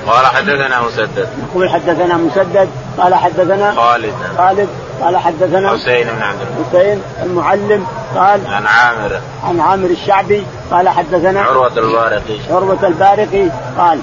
قال 0.06 0.26
حدثنا 0.26 0.82
مسدد. 0.82 1.28
يقول 1.50 1.70
حدثنا 1.70 2.16
مسدد 2.16 2.68
قال 2.98 3.14
حدثنا 3.14 3.72
خالد. 3.74 4.12
خالد 4.38 4.68
قال 5.02 5.16
حدثنا 5.16 5.70
حسين 5.70 6.06
بن 6.08 6.22
عبد 6.22 6.38
حسين 6.68 7.02
المعلم 7.22 7.86
قال 8.14 8.40
عن 8.46 8.66
عامر. 8.66 9.20
عن 9.44 9.60
عامر 9.60 9.86
الشعبي 9.90 10.46
قال 10.70 10.88
حدثنا 10.88 11.42
عروة 11.42 11.78
البارقي. 11.78 12.38
عروة 12.50 12.86
البارقي 12.86 13.48
قال 13.78 13.98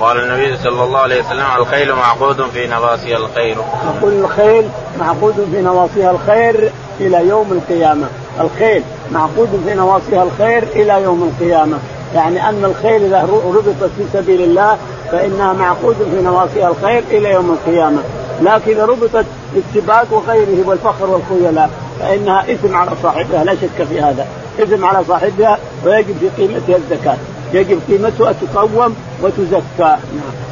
قال 0.00 0.20
النبي 0.20 0.56
صلى 0.56 0.84
الله 0.84 0.98
عليه 0.98 1.20
وسلم 1.20 1.46
الخيل 1.58 1.94
معقود 1.94 2.42
في 2.42 2.66
نواصيها 2.66 3.16
الخير. 3.16 3.56
يقول 3.96 4.12
الخيل 4.12 4.68
معقود 5.00 5.48
في 5.52 5.62
نواصيها 5.62 6.10
الخير 6.10 6.72
إلى 7.00 7.28
يوم 7.28 7.52
القيامة. 7.52 8.06
الخيل 8.40 8.82
معقود 9.12 9.62
في 9.66 9.74
نواصيها 9.74 10.22
الخير 10.22 10.62
إلى 10.62 11.02
يوم 11.02 11.32
القيامة. 11.32 11.78
يعني 12.14 12.48
أن 12.48 12.64
الخيل 12.64 13.04
إذا 13.04 13.28
ربطت 13.44 13.90
في 13.96 14.04
سبيل 14.12 14.42
الله 14.42 14.78
فإنها 15.12 15.52
معقود 15.52 15.96
في 16.10 16.22
نواصيها 16.22 16.68
الخير 16.68 17.04
إلى 17.10 17.30
يوم 17.30 17.50
القيامة. 17.50 18.02
لكن 18.42 18.70
إذا 18.70 18.84
ربطت 18.84 19.26
بالسباق 19.54 20.06
وغيره 20.10 20.68
والفخر 20.68 21.10
والخيلاء 21.10 21.70
فإنها 22.00 22.52
إثم 22.52 22.76
على 22.76 22.90
صاحبها. 23.02 23.44
لا 23.44 23.54
شك 23.54 23.84
في 23.88 24.00
هذا. 24.00 24.26
إثم 24.62 24.84
على 24.84 25.04
صاحبها 25.04 25.58
ويجب 25.84 26.16
في 26.20 26.42
قيمتها 26.42 26.76
الزكاة. 26.76 27.16
يجب 27.52 27.80
قيمتها 27.88 28.32
تقوم 28.32 28.96
وتزكى 29.22 29.62
نعم. 29.78 30.48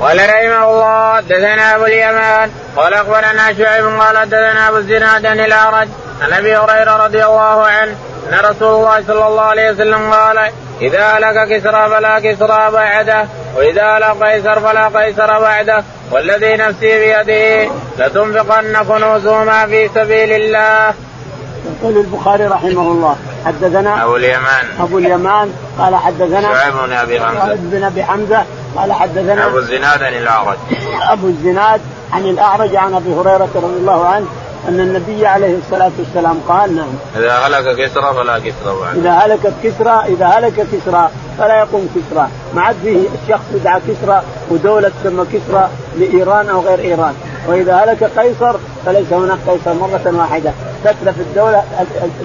قال 0.00 0.18
رحمه 0.18 0.70
الله 0.70 1.20
دثنا 1.20 1.74
أبو 1.76 1.84
اليمان 1.84 2.50
قال 2.76 2.94
أخبرنا 2.94 3.54
شعيب 3.58 3.84
قال 3.84 4.28
دثنا 4.28 4.68
أبو 4.68 4.76
الزناد 4.76 5.26
عن 5.26 5.40
الأعرج 5.40 5.88
عن 6.22 6.32
أبي 6.32 6.56
هريرة 6.56 7.04
رضي 7.04 7.24
الله 7.24 7.66
عنه 7.66 7.96
أن 8.28 8.38
رسول 8.44 8.74
الله 8.74 9.02
صلى 9.06 9.26
الله 9.26 9.42
عليه 9.42 9.70
وسلم 9.70 10.12
قال 10.12 10.50
إذا 10.80 11.06
هلك 11.06 11.48
كسرى 11.48 11.88
فلا 11.88 12.18
كسرى 12.18 12.70
بعده 12.70 13.26
وإذا 13.56 13.82
هلك 13.82 14.22
قيصر 14.22 14.60
فلا 14.60 14.88
قيصر 14.88 15.40
بعده 15.40 15.84
والذي 16.10 16.56
نفسي 16.56 16.98
بيده 16.98 17.70
لتنفقن 17.98 18.84
كنوزهما 18.88 19.66
في 19.66 19.88
سبيل 19.94 20.32
الله. 20.32 20.94
يقول 21.64 21.96
البخاري 21.96 22.46
رحمه 22.46 22.82
الله 22.82 23.16
حدثنا 23.46 24.04
أبو 24.04 24.16
اليمان. 24.16 24.66
أبو 24.80 24.98
اليمان. 24.98 25.52
قال 25.78 25.96
حدثنا 25.96 26.54
شعيب 26.54 26.74
بن 26.74 26.92
أبي 26.92 27.20
حمزة. 27.20 27.54
بن 27.54 27.84
أبي 27.84 28.04
حمزة. 28.04 28.44
قال 28.76 28.92
حدثنا 28.92 29.46
أبو 29.46 29.58
الزناد 29.58 30.02
عن 30.02 30.14
الأعرج. 30.14 30.56
أبو 31.10 31.26
الزناد 31.26 31.80
عن 32.12 32.24
الأعرج 32.24 32.76
عن 32.76 32.94
أبي 32.94 33.14
هريرة 33.14 33.48
رضي 33.54 33.76
الله 33.80 34.06
عنه 34.06 34.26
أن 34.68 34.80
النبي 34.80 35.26
عليه 35.26 35.58
الصلاة 35.58 35.90
والسلام 35.98 36.40
قال 36.48 36.76
نعم. 36.76 36.88
إذا 37.16 37.32
هلك 37.32 37.76
كسرى 37.76 38.14
فلا 38.14 38.38
كسرى 38.38 38.80
بعد. 38.80 38.96
إذا 38.96 39.10
هلكت 39.10 39.52
كسرى 39.64 40.04
إذا 40.06 40.26
هلك 40.26 40.66
كسرى 40.72 41.10
فلا 41.38 41.58
يقوم 41.58 41.88
كسرى. 41.94 42.28
ما 42.54 42.62
عاد 42.62 42.76
فيه 42.82 42.98
الشخص 43.22 43.44
يدعى 43.54 43.80
كسرى 43.88 44.22
ودولة 44.50 44.90
تسمى 45.00 45.24
كسرى 45.24 45.68
لإيران 45.98 46.48
أو 46.48 46.60
غير 46.60 46.78
إيران. 46.78 47.14
وإذا 47.48 47.74
هلك 47.74 48.04
قيصر 48.18 48.56
فليس 48.86 49.12
هناك 49.12 49.38
قيصر 49.48 49.74
مرة 49.74 50.14
واحدة. 50.18 50.52
تتلف 50.84 51.20
الدولة 51.20 51.62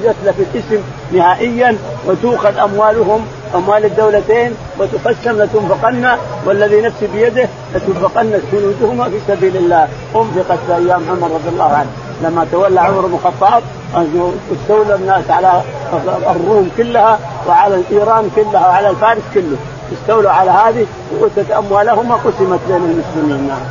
يتلف 0.04 0.36
الاسم 0.40 0.84
نهائيا 1.14 1.78
وتؤخذ 2.06 2.58
أموالهم 2.58 3.26
أموال 3.56 3.86
الدولتين 3.86 4.56
وتقسم 4.80 5.42
لتنفقن 5.42 6.08
والذي 6.46 6.82
نفسي 6.82 7.08
بيده 7.08 7.50
لتنفقن 7.76 8.40
جنودهما 8.54 9.10
في 9.10 9.20
سبيل 9.28 9.58
الله. 9.58 9.88
أنفقت 10.16 10.60
في 10.68 10.76
أيام 10.76 11.02
عمر 11.10 11.28
رضي 11.28 11.50
الله 11.50 11.74
عنه. 11.74 11.90
لما 12.24 12.48
تولى 12.52 12.82
عمر 12.82 13.02
بن 13.02 13.14
الخطاب 13.14 13.64
استولى 14.52 14.96
الناس 14.96 15.30
على 15.30 15.62
الروم 16.30 16.72
كلها 16.78 17.20
وعلى 17.48 17.82
ايران 17.92 18.30
كلها 18.36 18.68
وعلى 18.68 18.90
الفارس 18.90 19.22
كله. 19.34 19.58
استولوا 19.94 20.32
على 20.32 20.52
هذه 20.52 20.86
وأتت 21.20 21.52
أموالهم 21.52 22.12
وقسمت 22.12 22.60
بين 22.68 22.76
المسلمين. 22.76 23.48
نعم 23.48 23.62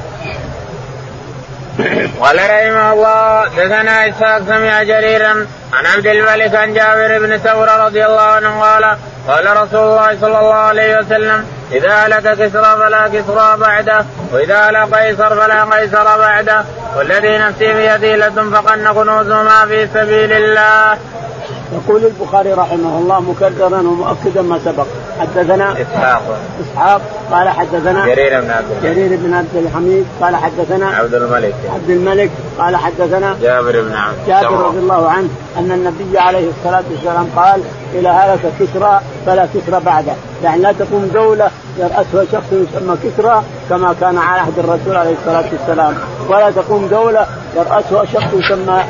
قال 2.21 2.37
رحمه 2.37 2.93
الله 2.93 3.49
دثنا 3.49 4.09
اسحاق 4.09 4.43
سمع 4.49 4.83
جريرا 4.83 5.47
عن 5.73 5.87
عبد 5.87 6.07
الملك 6.07 6.55
عن 6.55 6.75
جابر 6.75 7.19
بن 7.19 7.39
ثور 7.39 7.69
رضي 7.87 8.07
الله 8.07 8.21
عنه 8.21 8.61
قال 8.61 8.97
قال 9.29 9.57
رسول 9.63 9.81
الله 9.81 10.17
صلى 10.21 10.39
الله 10.39 10.55
عليه 10.55 10.99
وسلم 10.99 11.47
اذا 11.73 11.91
هلك 11.91 12.23
كسرى 12.23 12.77
فلا 12.77 13.09
كسرى 13.09 13.57
بعده 13.59 14.05
واذا 14.33 14.59
هلك 14.69 14.95
قيصر 14.95 15.41
فلا 15.41 15.65
قيصر 15.65 16.19
بعده 16.19 16.65
والذي 16.97 17.39
نفسي 17.39 17.75
بيده 17.75 18.17
لتنفقن 18.17 18.93
كنوزهما 18.93 19.67
في 19.67 19.89
سبيل 19.95 20.33
الله. 20.33 20.99
يقول 21.73 22.05
البخاري 22.05 22.53
رحمه 22.53 22.99
الله 22.99 23.21
مكررا 23.21 23.79
ومؤكدا 23.79 24.43
ما 24.43 24.61
سبق. 24.65 24.87
حدثنا 25.21 25.73
إسحاق. 25.73 26.23
إسحاق. 26.61 27.01
قال 27.33 27.49
حدثنا 27.49 28.07
جرير 28.07 28.41
بن 28.41 28.51
عبد 28.51 28.67
جرير 28.83 29.19
بن 29.23 29.35
عبد 29.35 29.57
الحميد. 29.57 30.07
قال 30.21 30.37
حدثنا 30.37 30.87
عبد 30.87 31.15
الملك. 31.15 31.55
عبد 31.75 31.91
الملك. 31.91 32.31
قال 32.59 32.77
حدثنا 32.77 33.37
جابر 33.43 33.83
بن 33.83 33.95
عبد 33.95 34.17
جابر 34.27 34.57
رضي 34.57 34.79
الله 34.79 35.11
عنه 35.11 35.29
أن 35.59 35.73
النبي 35.73 36.19
عليه 36.19 36.49
الصلاة 36.51 36.83
والسلام 36.91 37.29
قال 37.37 37.61
إلى 37.95 38.09
هلك 38.09 38.53
كسرى 38.61 39.01
فلا 39.27 39.47
كسرى 39.55 39.81
بعده. 39.81 40.13
يعني 40.45 40.63
لا 40.63 40.73
تقوم 40.73 41.11
دولة 41.15 41.51
يرأسها 41.79 42.25
شخص 42.33 42.53
يسمى 42.53 42.97
كسرى 43.05 43.43
كما 43.71 43.95
كان 44.01 44.19
على 44.19 44.41
عهد 44.41 44.59
الرسول 44.59 44.97
عليه 44.97 45.15
الصلاة 45.21 45.45
والسلام. 45.53 45.95
ولا 46.29 46.51
تقوم 46.51 46.87
دولة 46.87 47.27
يرأسها 47.57 48.05
شخص 48.05 48.35
يسمى 48.35 48.83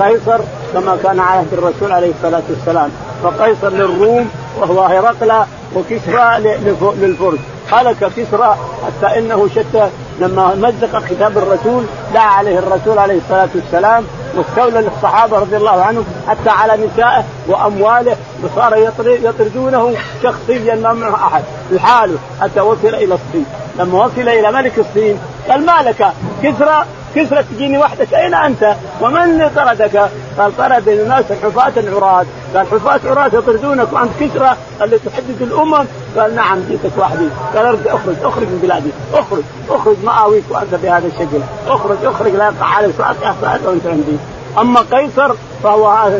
قيصر 0.00 0.40
كما 0.72 0.96
كان 1.02 1.20
على 1.20 1.38
عهد 1.38 1.52
الرسول 1.52 1.92
عليه 1.92 2.10
الصلاة 2.10 2.42
والسلام. 2.50 2.90
فقيصر 3.22 3.68
للروم 3.68 4.30
وهو 4.60 4.82
هرقل 4.82 5.32
وكسرى 5.74 6.56
للفرس 6.96 7.38
هلك 7.72 8.12
كسرى 8.16 8.56
حتى 8.86 9.18
إنه 9.18 9.48
شتى 9.54 9.88
لما 10.20 10.54
مزق 10.54 11.04
كتاب 11.08 11.38
الرسول 11.38 11.84
دعا 12.14 12.26
عليه 12.26 12.58
الرسول 12.58 12.98
عليه 12.98 13.18
الصلاة 13.18 13.48
والسلام 13.54 14.04
واستولى 14.36 14.88
الصحابه 14.96 15.38
رضي 15.38 15.56
الله 15.56 15.82
عنهم 15.82 16.04
حتى 16.28 16.50
على 16.50 16.86
نسائه 16.86 17.24
وأمواله 17.48 18.16
وصار 18.44 18.90
يطردونه 19.06 19.94
شخصيا 20.22 20.74
ما 20.74 20.92
معه 20.92 21.26
أحد. 21.26 21.42
لحاله 21.70 22.18
حتى 22.40 22.60
وصل 22.60 22.88
إلى 22.88 23.14
الصين. 23.14 23.46
لما 23.78 24.04
وصل 24.04 24.28
إلى 24.28 24.52
ملك 24.52 24.78
الصين 24.78 25.18
قال 25.48 25.66
ما 25.66 25.82
لك؟ 25.82 26.12
كسرى 26.42 26.84
كسرى 27.16 27.42
تجيني 27.42 27.78
وحدك 27.78 28.14
أين 28.14 28.34
أنت؟ 28.34 28.74
ومن 29.00 29.50
طردك؟ 29.56 30.10
قال 30.38 30.56
طرد 30.56 30.88
الناس 30.88 31.24
حفاة 31.42 31.72
عراة، 31.76 32.24
قال 32.54 32.66
حفاة 32.66 33.00
عراة 33.10 33.26
يطردونك 33.26 33.92
وأنت 33.92 34.10
كسرى 34.20 34.56
اللي 34.82 34.98
تحدث 34.98 35.42
الأمم، 35.42 35.84
قال 36.16 36.34
نعم 36.34 36.58
جيتك 36.68 36.98
وحدي، 36.98 37.28
قال 37.54 37.66
ارجع 37.66 37.94
أخرج 37.94 38.14
أخرج 38.22 38.42
من 38.42 38.58
بلادي، 38.62 38.90
أخرج 39.14 39.42
أخرج 39.70 39.96
ما 40.04 40.12
اويك 40.12 40.44
وأنت 40.50 40.74
بهذا 40.74 41.06
الشكل، 41.06 41.40
أخرج 41.68 41.96
أخرج 42.04 42.32
لا 42.32 42.44
يقع 42.44 42.66
عليك 42.66 42.94
صلاه 42.98 43.58
وانت 43.66 43.86
عندي. 43.86 44.16
أما 44.58 44.80
قيصر 44.80 45.34
فهو 45.62 46.10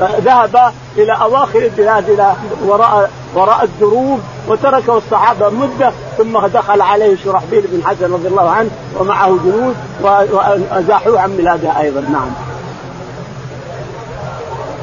ذهب 0.00 0.72
إلى 0.96 1.12
أواخر 1.12 1.58
البلاد 1.58 2.10
إلى 2.10 2.32
وراء 2.66 3.10
وراء 3.34 3.64
الدروب 3.64 4.20
وتركه 4.48 4.98
الصحابة 4.98 5.50
مدة 5.50 5.92
ثم 6.18 6.46
دخل 6.46 6.80
عليه 6.80 7.16
شرحبيل 7.24 7.64
بن 7.72 7.86
حسنة 7.86 8.12
رضي 8.12 8.28
الله 8.28 8.50
عنه 8.50 8.70
ومعه 8.98 9.38
جنود 9.44 9.76
وأزاحوه 10.00 11.20
عن 11.20 11.36
بلاده 11.36 11.80
أيضا 11.80 12.00
نعم. 12.00 12.30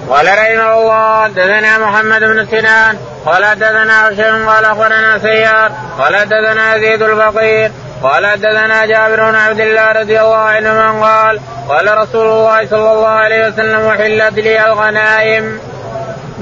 قال 0.09 0.25
رحمه 0.27 0.73
الله 0.73 1.27
دثنا 1.27 1.77
محمد 1.77 2.19
بن 2.19 2.45
سنان 2.45 2.97
قال 3.25 3.59
دثنا 3.59 4.09
هشام 4.09 4.49
قال 4.49 4.65
أخبرنا 4.65 5.19
سيار 5.19 5.71
قال 5.99 6.13
دثنا 6.25 6.75
يزيد 6.75 7.01
الفقير 7.01 7.71
قال 8.03 8.25
حدثنا 8.25 8.86
جابر 8.86 9.31
بن 9.31 9.36
عبد 9.36 9.60
الله 9.60 9.91
رضي 9.91 10.21
الله 10.21 10.36
عنهما 10.36 11.07
قال 11.07 11.39
قال 11.69 11.97
رسول 11.97 12.25
الله 12.25 12.65
صلى 12.65 12.91
الله 12.91 13.07
عليه 13.07 13.47
وسلم 13.47 13.86
وحلت 13.86 14.39
لي 14.39 14.65
الغنائم. 14.65 15.60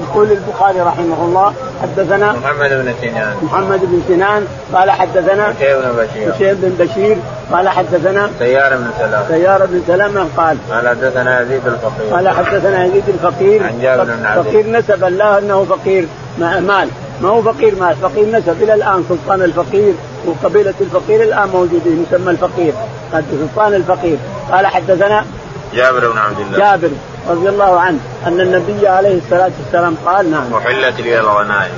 يقول 0.03 0.31
البخاري 0.31 0.79
رحمه 0.79 1.25
الله 1.25 1.53
حدثنا 1.81 2.31
محمد 2.31 2.69
بن 2.69 2.93
سنان. 3.01 3.33
محمد 3.43 3.79
بن 3.79 4.01
سنان 4.07 4.47
قال 4.73 4.91
حدثنا 4.91 5.51
هشيم 5.51 5.81
بن 5.81 5.91
بشير. 5.97 6.35
هشيم 6.35 6.55
بن 6.61 6.85
بشير 6.85 7.17
قال 7.51 7.69
حدثنا 7.69 8.29
سيار 8.39 8.75
بن 8.75 8.87
سلامه 8.99 9.27
سيار 9.27 9.65
بن 9.65 9.81
سلامه 9.87 10.27
قال؟ 10.37 10.57
قال 10.71 10.87
حدثنا 10.89 11.41
يزيد 11.41 11.67
الفقير. 11.67 12.13
قال 12.13 12.29
حدثنا 12.29 12.85
يزيد 12.85 13.09
الفقير. 13.09 13.63
عن 13.63 13.79
جابر 13.81 14.03
بن 14.03 14.25
عبد 14.25 14.47
فقير 14.47 14.69
نسب 14.69 15.03
الله 15.03 15.37
أنه 15.37 15.65
فقير 15.69 16.07
مال. 16.39 16.89
ما 17.21 17.29
هو 17.29 17.41
فقير 17.41 17.75
مال. 17.75 17.95
فقير 18.01 18.25
نسب 18.31 18.63
إلى 18.63 18.73
الآن 18.73 19.03
سلطان 19.09 19.41
الفقير. 19.41 19.93
وقبيله 20.25 20.73
الفقير 20.81 21.23
الآن 21.23 21.49
موجودين 21.49 22.05
يسمى 22.07 22.31
الفقير 22.31 22.73
سلطان 23.11 23.73
الفقير. 23.73 24.17
قال 24.51 24.67
حدثنا 24.67 25.25
جابر 25.73 26.11
بن 26.11 26.17
عبد 26.17 26.39
الله. 26.39 26.57
جابر 26.57 26.89
رضي 27.29 27.49
الله 27.49 27.79
عنه 27.79 27.99
أن 28.27 28.41
النبي 28.41 28.87
عليه 28.87 29.17
الصلاة 29.17 29.51
والسلام 29.63 29.95
قال 30.05 30.31
نعم. 30.31 30.53
وحلت 30.53 31.01
لي 31.01 31.19
الغنائم. 31.19 31.73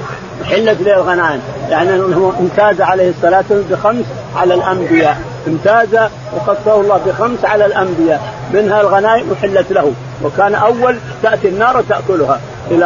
حلت 0.46 0.82
لي 0.82 0.96
الغنائم. 0.96 1.42
يعني 1.70 1.96
أنه 1.96 2.34
امتاز 2.40 2.82
عليه 2.82 3.10
الصلاة 3.10 3.44
والسلام 3.50 3.66
بخمس 3.72 4.06
على 4.36 4.54
الأنبياء. 4.54 5.22
امتاز 5.48 6.10
وخصه 6.36 6.82
الله 6.82 7.02
بخمس 7.06 7.46
على 7.46 7.66
الأنبياء. 7.66 8.34
منها 8.54 8.82
الغنائم 8.82 9.32
أحلت 9.34 9.72
له. 9.72 9.92
وكان 10.24 10.56
أول 10.56 10.98
تأتي 11.24 11.48
النار 11.48 11.84
تأكلها. 11.90 12.40
إلى 12.72 12.86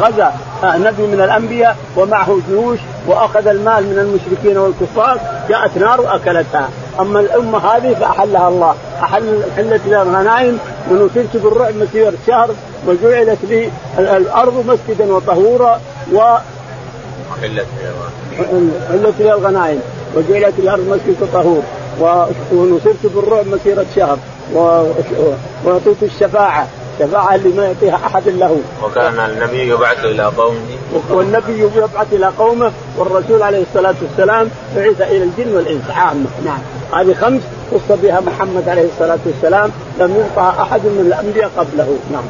غزا. 0.00 0.32
نبي 0.64 1.02
من 1.02 1.20
الأنبياء 1.20 1.76
ومعه 1.96 2.38
جيوش 2.48 2.78
وأخذ 3.06 3.46
المال 3.46 3.84
من 3.84 3.98
المشركين 3.98 4.58
والكفار 4.58 5.20
جاءت 5.48 5.78
نار 5.78 6.00
وأكلتها. 6.00 6.68
أما 7.00 7.20
الأمة 7.20 7.58
هذه 7.58 7.94
فأحلها 7.94 8.48
الله. 8.48 8.74
احل 9.02 9.42
حلت 9.56 9.80
لها 9.86 10.02
الغنائم 10.02 10.58
ونصرت 10.90 11.36
بالرعب 11.36 11.74
مسيره 11.76 12.14
شهر 12.26 12.50
وجعلت 12.86 13.38
لي 13.48 13.70
الأرض 13.98 14.64
مسجدا 14.66 15.12
وطهورا 15.12 15.80
و 16.12 16.36
حلت 17.42 17.66
لي 19.18 19.32
الغنائم. 19.32 19.80
وجعلت 20.16 20.54
الأرض 20.58 20.88
مسجد 20.88 21.16
وطهور. 21.22 21.62
ونصرت 22.52 23.02
بالرعب 23.04 23.46
مسيرة 23.46 23.86
شهر. 23.96 24.18
واعطيت 24.54 26.02
الشفاعة. 26.02 26.66
الشفاعة 27.00 27.34
اللي 27.34 27.48
ما 27.48 27.64
يعطيها 27.64 28.06
أحد 28.06 28.28
له. 28.28 28.60
وكان 28.82 29.18
النبي 29.30 29.68
يبعث 29.68 30.04
إلى 30.04 30.22
قومه. 30.22 30.60
والنبي 31.10 31.58
يبعث 31.76 32.12
إلى 32.12 32.26
قومه 32.26 32.72
والرسول 32.96 33.42
عليه 33.42 33.62
الصلاة 33.62 33.94
والسلام 34.02 34.50
بعث 34.76 35.00
إلى 35.00 35.24
الجن 35.24 35.56
والإنس. 35.56 35.90
عامة 35.90 36.26
نعم. 36.44 36.58
هذه 36.94 37.14
خمس 37.20 37.42
خص 37.72 37.96
بها 38.02 38.20
محمد 38.20 38.68
عليه 38.68 38.88
الصلاة 38.94 39.18
والسلام 39.26 39.70
لم 40.00 40.16
يعطها 40.16 40.62
أحد 40.62 40.80
من 40.80 41.04
الأنبياء 41.06 41.50
قبله. 41.56 41.98
نعم. 42.12 42.24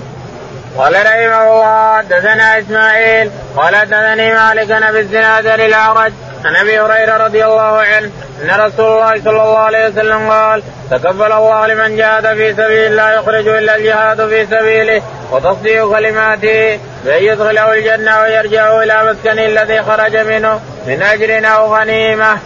قال 0.79 0.93
رحمه 0.93 1.43
الله 1.43 1.97
حدثنا 1.97 2.59
إسماعيل 2.59 3.31
قال 3.57 3.77
حدثني 3.77 4.35
مالك 4.35 4.67
بن 4.67 4.97
الزناد 4.97 5.47
للاعرج 5.47 6.13
عن 6.45 6.57
أبي 6.57 6.81
هريرة 6.81 7.17
رضي 7.17 7.45
الله 7.45 7.79
عنه 7.79 8.11
أن 8.43 8.61
رسول 8.61 8.87
الله 8.87 9.21
صلى 9.25 9.43
الله 9.43 9.59
عليه 9.59 9.89
وسلم 9.89 10.31
قال 10.31 10.63
تكفل 10.91 11.33
الله 11.33 11.67
لمن 11.67 11.97
جاهد 11.97 12.27
في 12.27 12.55
سبيل 12.55 12.97
لا 12.97 13.15
يخرج 13.15 13.49
إلا 13.49 13.77
الجهاد 13.77 14.29
في 14.29 14.47
سبيله 14.47 15.03
وتصديق 15.31 15.93
كلماته 15.93 16.81
بأن 17.05 17.23
يدخله 17.23 17.73
الجنة 17.73 18.21
ويرجع 18.21 18.83
إلى 18.83 19.13
مسكنه 19.13 19.47
الذي 19.47 19.83
خرج 19.83 20.17
منه 20.17 20.61
من 20.87 21.03
أجر 21.03 21.49
أو 21.55 21.75
غنيمة. 21.77 22.39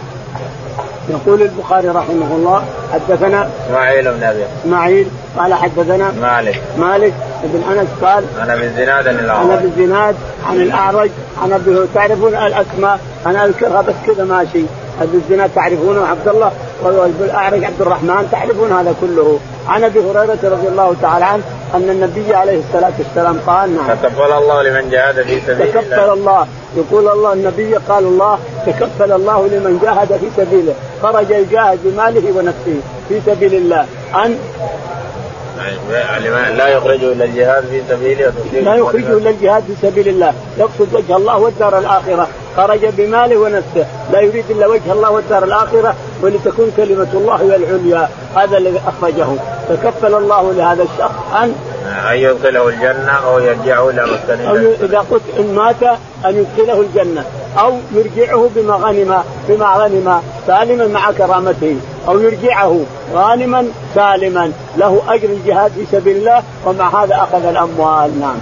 يقول 1.09 1.41
البخاري 1.41 1.87
رحمه 1.87 2.35
الله 2.35 2.63
حدثنا 2.93 3.49
إسماعيل 3.67 4.11
بن 4.11 4.23
أبي. 4.23 4.43
إسماعيل 4.65 5.07
قال 5.37 5.53
حدثنا 5.53 6.11
مالك. 6.11 6.61
مالك 6.77 7.13
بن 7.43 7.63
أنس 7.71 7.87
قال 8.01 8.23
عن 8.39 8.49
أبي 8.49 8.65
الزناد 8.65 9.07
عن 9.07 9.19
الأعرج. 9.19 9.49
عن 9.49 9.51
أبي 9.51 9.65
الزناد 9.65 10.15
عن 10.49 10.55
الأعرج 10.55 11.09
عن 11.43 11.53
أبي 11.53 11.87
تعرفون 11.95 12.35
الأسماء؟ 12.35 12.99
أنا 13.25 13.45
أذكرها 13.45 13.81
بس 13.81 13.93
كذا 14.07 14.23
ماشي. 14.23 14.65
أبي 15.01 15.17
الزناد 15.17 15.49
تعرفونه؟ 15.55 16.07
عبد 16.07 16.27
الله. 16.27 16.51
والاعرج 16.83 17.63
عبد 17.63 17.81
الرحمن 17.81 18.27
تعرفون 18.31 18.71
هذا 18.71 18.95
كله. 19.01 19.39
عن 19.67 19.83
أبي 19.83 19.99
هريرة 19.99 20.39
رضي 20.43 20.67
الله 20.67 20.95
تعالى 21.01 21.25
عنه 21.25 21.43
أن 21.73 21.89
النبي 21.89 22.35
عليه 22.35 22.59
الصلاة 22.59 22.93
والسلام 22.99 23.39
قال 23.47 23.75
نعم. 23.75 23.95
تكفل 23.95 24.31
الله 24.31 24.63
لمن 24.63 24.89
جاهد 24.89 25.21
في 25.21 25.41
سبيل 25.41 25.61
الله. 25.61 25.81
تكفل 25.81 26.09
الله. 26.09 26.47
يقول 26.77 27.07
الله 27.07 27.33
النبي 27.33 27.75
قال 27.75 28.03
الله 28.03 28.39
تكفل 28.65 29.11
الله 29.11 29.47
لمن 29.47 29.79
جاهد 29.83 30.17
في 30.17 30.25
سبيله. 30.37 30.73
خرج 31.03 31.29
يجاهد 31.29 31.79
بماله 31.83 32.37
ونفسه 32.37 32.79
في 33.09 33.21
سبيل 33.25 33.53
الله. 33.53 33.85
أن 34.25 34.37
لا 36.57 36.67
يخرجه 36.67 37.11
إلى 37.11 37.25
الجهاد 37.25 37.63
في 37.63 37.81
سبيله 37.89 38.33
لا 38.53 38.75
يخرجه 38.75 39.17
إلى 39.17 39.29
الجهاد 39.29 39.63
في 39.63 39.87
سبيل 39.87 40.07
الله. 40.07 40.33
يقصد 40.57 40.93
وجه 40.93 41.15
الله 41.15 41.37
والدار 41.37 41.77
الآخرة. 41.77 42.27
خرج 42.57 42.85
بماله 42.85 43.37
ونفسه. 43.37 43.85
لا 44.11 44.21
يريد 44.21 44.45
إلا 44.49 44.67
وجه 44.67 44.91
الله 44.91 45.11
والدار 45.11 45.43
الآخرة 45.43 45.95
ولتكون 46.21 46.71
كلمة 46.77 47.07
الله 47.13 47.35
هي 47.35 47.55
العليا. 47.55 48.09
هذا 48.35 48.57
الذي 48.57 48.81
أخرجه. 48.87 49.27
فكفل 49.69 50.13
الله 50.13 50.53
لهذا 50.53 50.83
الشخص 50.83 51.15
أن 51.43 51.55
أن 52.11 52.17
يدخله 52.17 52.67
الجنة 52.67 53.11
أو 53.11 53.39
يرجعه 53.39 53.89
إلى 53.89 54.03
مسكنه 54.03 54.49
أو 54.49 54.55
إذا 54.55 54.99
قلت 55.11 55.23
إن 55.39 55.55
مات 55.55 55.83
أن 56.25 56.45
يدخله 56.57 56.81
الجنة. 56.81 57.25
أو 57.59 57.77
يرجعه 57.91 58.49
بما 58.55 58.75
غنم 58.75 59.23
بما 59.49 59.65
غنم. 59.65 60.21
سالما 60.47 60.87
مع 60.87 61.11
كرامته. 61.11 61.77
أو 62.07 62.19
يرجعه 62.19 62.85
غانما 63.13 63.67
سالما 63.95 64.51
له 64.77 65.01
أجر 65.07 65.29
الجهاد 65.29 65.71
في 65.71 65.85
سبيل 65.91 66.17
الله 66.17 66.43
ومع 66.65 67.03
هذا 67.03 67.15
أخذ 67.15 67.45
الأموال 67.45 68.19
نعم. 68.19 68.37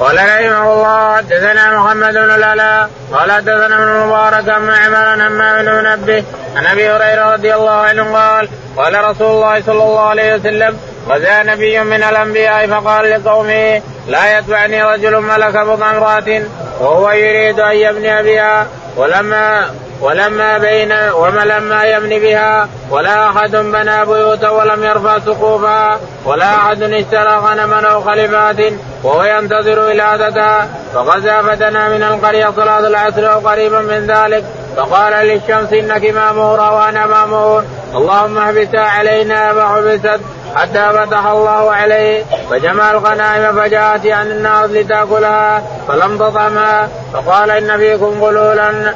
قال 0.00 0.16
رحمه 0.16 0.72
الله 0.72 1.16
حدثنا 1.16 1.78
محمد 1.78 2.12
بن 2.12 2.30
الالاء 2.30 2.90
قال 3.12 3.32
حدثنا 3.32 3.76
ابن 3.76 3.82
المبارك 3.82 4.48
عن 4.48 4.66
معمر 4.66 5.26
همام 5.26 5.64
بن 5.64 5.72
منبه 5.72 6.24
عن 6.56 6.66
أبي 6.66 6.90
هريرة 6.90 7.32
رضي 7.32 7.54
الله 7.54 7.70
عنه 7.70 8.16
قال 8.16 8.48
قال 8.76 9.04
رسول 9.04 9.26
الله 9.26 9.62
صلى 9.62 9.82
الله 9.82 10.00
عليه 10.00 10.34
وسلم 10.34 10.78
غزا 11.08 11.42
نبي 11.42 11.80
من 11.80 12.02
الأنبياء 12.02 12.66
فقال 12.66 13.10
لقومه 13.10 13.82
لا 14.08 14.38
يتبعني 14.38 14.82
رجل 14.82 15.20
ملك 15.20 15.56
بضع 15.56 15.90
امرأة 15.90 16.42
وهو 16.80 17.10
يريد 17.10 17.60
أن 17.60 17.76
يبني 17.76 18.22
بها 18.22 18.66
ولما 18.96 19.70
ولما 20.00 20.58
بين 20.58 20.92
ولما 20.92 21.84
يبني 21.84 22.20
بها 22.20 22.68
ولا 22.90 23.30
أحد 23.30 23.50
بنى 23.50 24.04
بيوتا 24.04 24.50
ولم 24.50 24.84
يرفع 24.84 25.18
سقوفها 25.18 25.98
ولا 26.24 26.54
أحد 26.54 26.82
اشترى 26.82 27.36
غنما 27.36 27.80
أو 27.92 28.00
خلفات 28.00 28.72
وهو 29.02 29.24
ينتظر 29.24 29.78
ولادتها 29.78 30.68
فغزا 30.94 31.42
فتنا 31.42 31.88
من 31.88 32.02
القرية 32.02 32.52
صلاة 32.56 32.78
العصر 32.78 33.32
أو 33.32 33.48
قريبا 33.48 33.80
من 33.80 34.06
ذلك. 34.06 34.44
فقال 34.76 35.12
للشمس 35.26 35.72
إنك 35.72 36.04
ماموره 36.14 36.74
وأنا 36.74 37.06
مامور. 37.06 37.64
اللهم 37.94 38.38
احبسها 38.38 38.80
علينا 38.80 39.54
فحبست 39.54 40.20
حتى 40.56 40.90
فتح 40.92 41.26
الله 41.26 41.72
عليه. 41.72 42.24
فجمع 42.50 42.90
الغنائم 42.90 43.60
فجاءت 43.60 44.06
عن 44.06 44.30
النار 44.30 44.66
لتأكلها 44.66 45.62
فلم 45.88 46.18
تطعمها. 46.18 46.88
فقال 47.12 47.50
ان 47.50 47.78
فيكم 47.78 48.24
غلولا. 48.24 48.94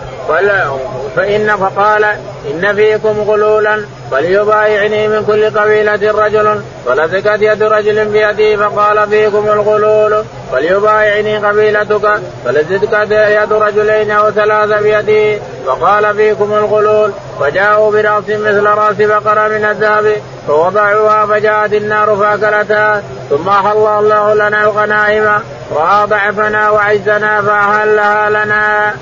فإن 1.17 1.57
فقال 1.57 2.05
إن 2.51 2.75
فيكم 2.75 3.21
غلولا 3.21 3.85
فليبايعني 4.11 5.09
من 5.09 5.25
كل 5.27 5.59
قبيلة 5.59 6.25
رجل 6.25 6.61
فلزقت 6.87 7.43
يد 7.43 7.63
رجل 7.63 8.05
بيده 8.05 8.57
فقال 8.57 9.09
فيكم 9.09 9.49
الغلول 9.49 10.25
فليبايعني 10.53 11.39
قبيلتك 11.39 12.21
فلزقت 12.45 13.11
يد 13.11 13.53
رجلين 13.53 14.11
أو 14.11 14.31
ثلاثة 14.31 14.81
بيده 14.81 15.43
فقال 15.67 16.15
فيكم 16.17 16.53
الغلول 16.53 17.13
فجاءوا 17.41 17.93
برأس 17.93 18.25
مثل 18.29 18.65
رأس 18.65 18.97
بقرة 18.97 19.49
من 19.49 19.65
الذهب 19.65 20.17
فوضعوها 20.47 21.27
فجاءت 21.27 21.73
النار 21.73 22.17
فأكلتها 22.17 23.03
ثم 23.31 23.49
أحل 23.49 23.77
الله 23.77 24.35
لنا 24.35 24.63
الغنائم 24.63 25.43
رأى 25.77 26.07
ضعفنا 26.07 26.71
وعزنا 26.71 27.43
فأهلها 27.43 28.31
لنا. 28.31 28.95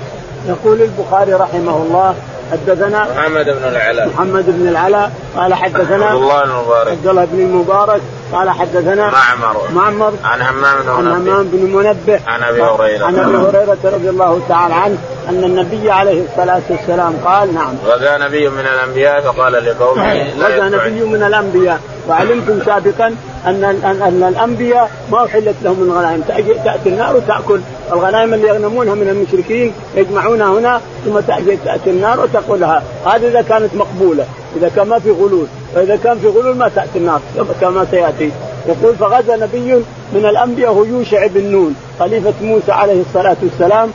يقول 0.47 0.81
البخاري 0.81 1.33
رحمه 1.33 1.77
الله 1.77 2.15
حدثنا 2.51 3.07
محمد 3.15 3.45
بن 3.45 3.63
العلاء. 3.63 4.07
محمد 4.07 4.45
بن 4.47 4.67
العلاء 4.67 5.11
قال 5.35 5.53
حدثنا 5.53 6.05
عبد 6.05 6.15
الله 6.15 6.43
بن 6.43 6.51
المبارك. 6.51 6.87
عبد 6.87 7.07
الله 7.07 7.25
بن 7.25 7.39
المبارك 7.39 8.01
قال 8.33 8.49
حدثنا 8.49 9.11
معمر. 9.11 9.71
معمر 9.73 10.13
عن 10.23 10.41
همام 10.41 10.81
بن 10.83 10.89
عن 10.89 11.07
همام 11.07 11.43
بن 11.43 11.59
منبه. 11.75 12.19
عن 12.27 12.43
أبي 12.43 12.61
هريرة. 12.61 13.05
عن 13.05 13.15
أبي 13.15 13.37
هريرة 13.37 13.77
رضي 13.83 14.09
الله 14.09 14.41
تعالى 14.49 14.73
عنه 14.73 14.97
أن 15.29 15.43
النبي 15.43 15.91
عليه 15.91 16.23
الصلاة 16.31 16.61
والسلام 16.69 17.13
قال 17.25 17.53
نعم. 17.53 17.73
غزا 17.85 18.17
نبي 18.17 18.49
من 18.49 18.59
الأنبياء 18.59 19.21
فقال 19.21 19.53
لقومه 19.65 20.23
غزا 20.39 20.69
نبي 20.69 21.03
من 21.03 21.23
الأنبياء. 21.23 21.79
وعلمتم 22.09 22.59
سابقا 22.65 23.15
أن 23.45 23.63
ان, 23.63 24.01
أن 24.01 24.23
الأنبياء 24.23 24.91
ما 25.11 25.25
أحلت 25.25 25.55
لهم 25.63 25.79
من 25.79 25.91
غنائم 25.91 26.21
تأتي 26.65 26.89
النار 26.89 27.15
وتأكل. 27.15 27.59
الغنائم 27.91 28.33
اللي 28.33 28.47
يغنمونها 28.47 28.95
من 28.95 29.09
المشركين 29.09 29.73
يجمعونها 29.95 30.47
هنا 30.47 30.81
ثم 31.05 31.19
تاتي 31.19 31.57
تأتي 31.65 31.89
النار 31.89 32.19
وتاكلها 32.19 32.83
هذا 33.05 33.27
إذا 33.27 33.41
كانت 33.41 33.75
مقبولة. 33.75 34.25
إذا 34.55 34.71
كان 34.75 34.87
ما 34.87 34.99
في 34.99 35.11
غلول. 35.11 35.47
فإذا 35.75 35.95
كان 35.95 36.19
في 36.19 36.27
غلول 36.27 36.55
ما 36.55 36.69
تأتي 36.75 36.97
النار 36.97 37.21
كما 37.61 37.85
سيأتي. 37.91 38.31
يقول 38.67 38.95
فغزا 38.95 39.35
نبي 39.35 39.73
من 40.13 40.25
الأنبياء 40.25 40.71
هو 40.71 40.83
يوشع 40.83 41.27
بن 41.27 41.51
نون. 41.51 41.75
خليفة 41.99 42.33
موسى 42.41 42.71
عليه 42.71 43.01
الصلاة 43.01 43.37
والسلام 43.41 43.89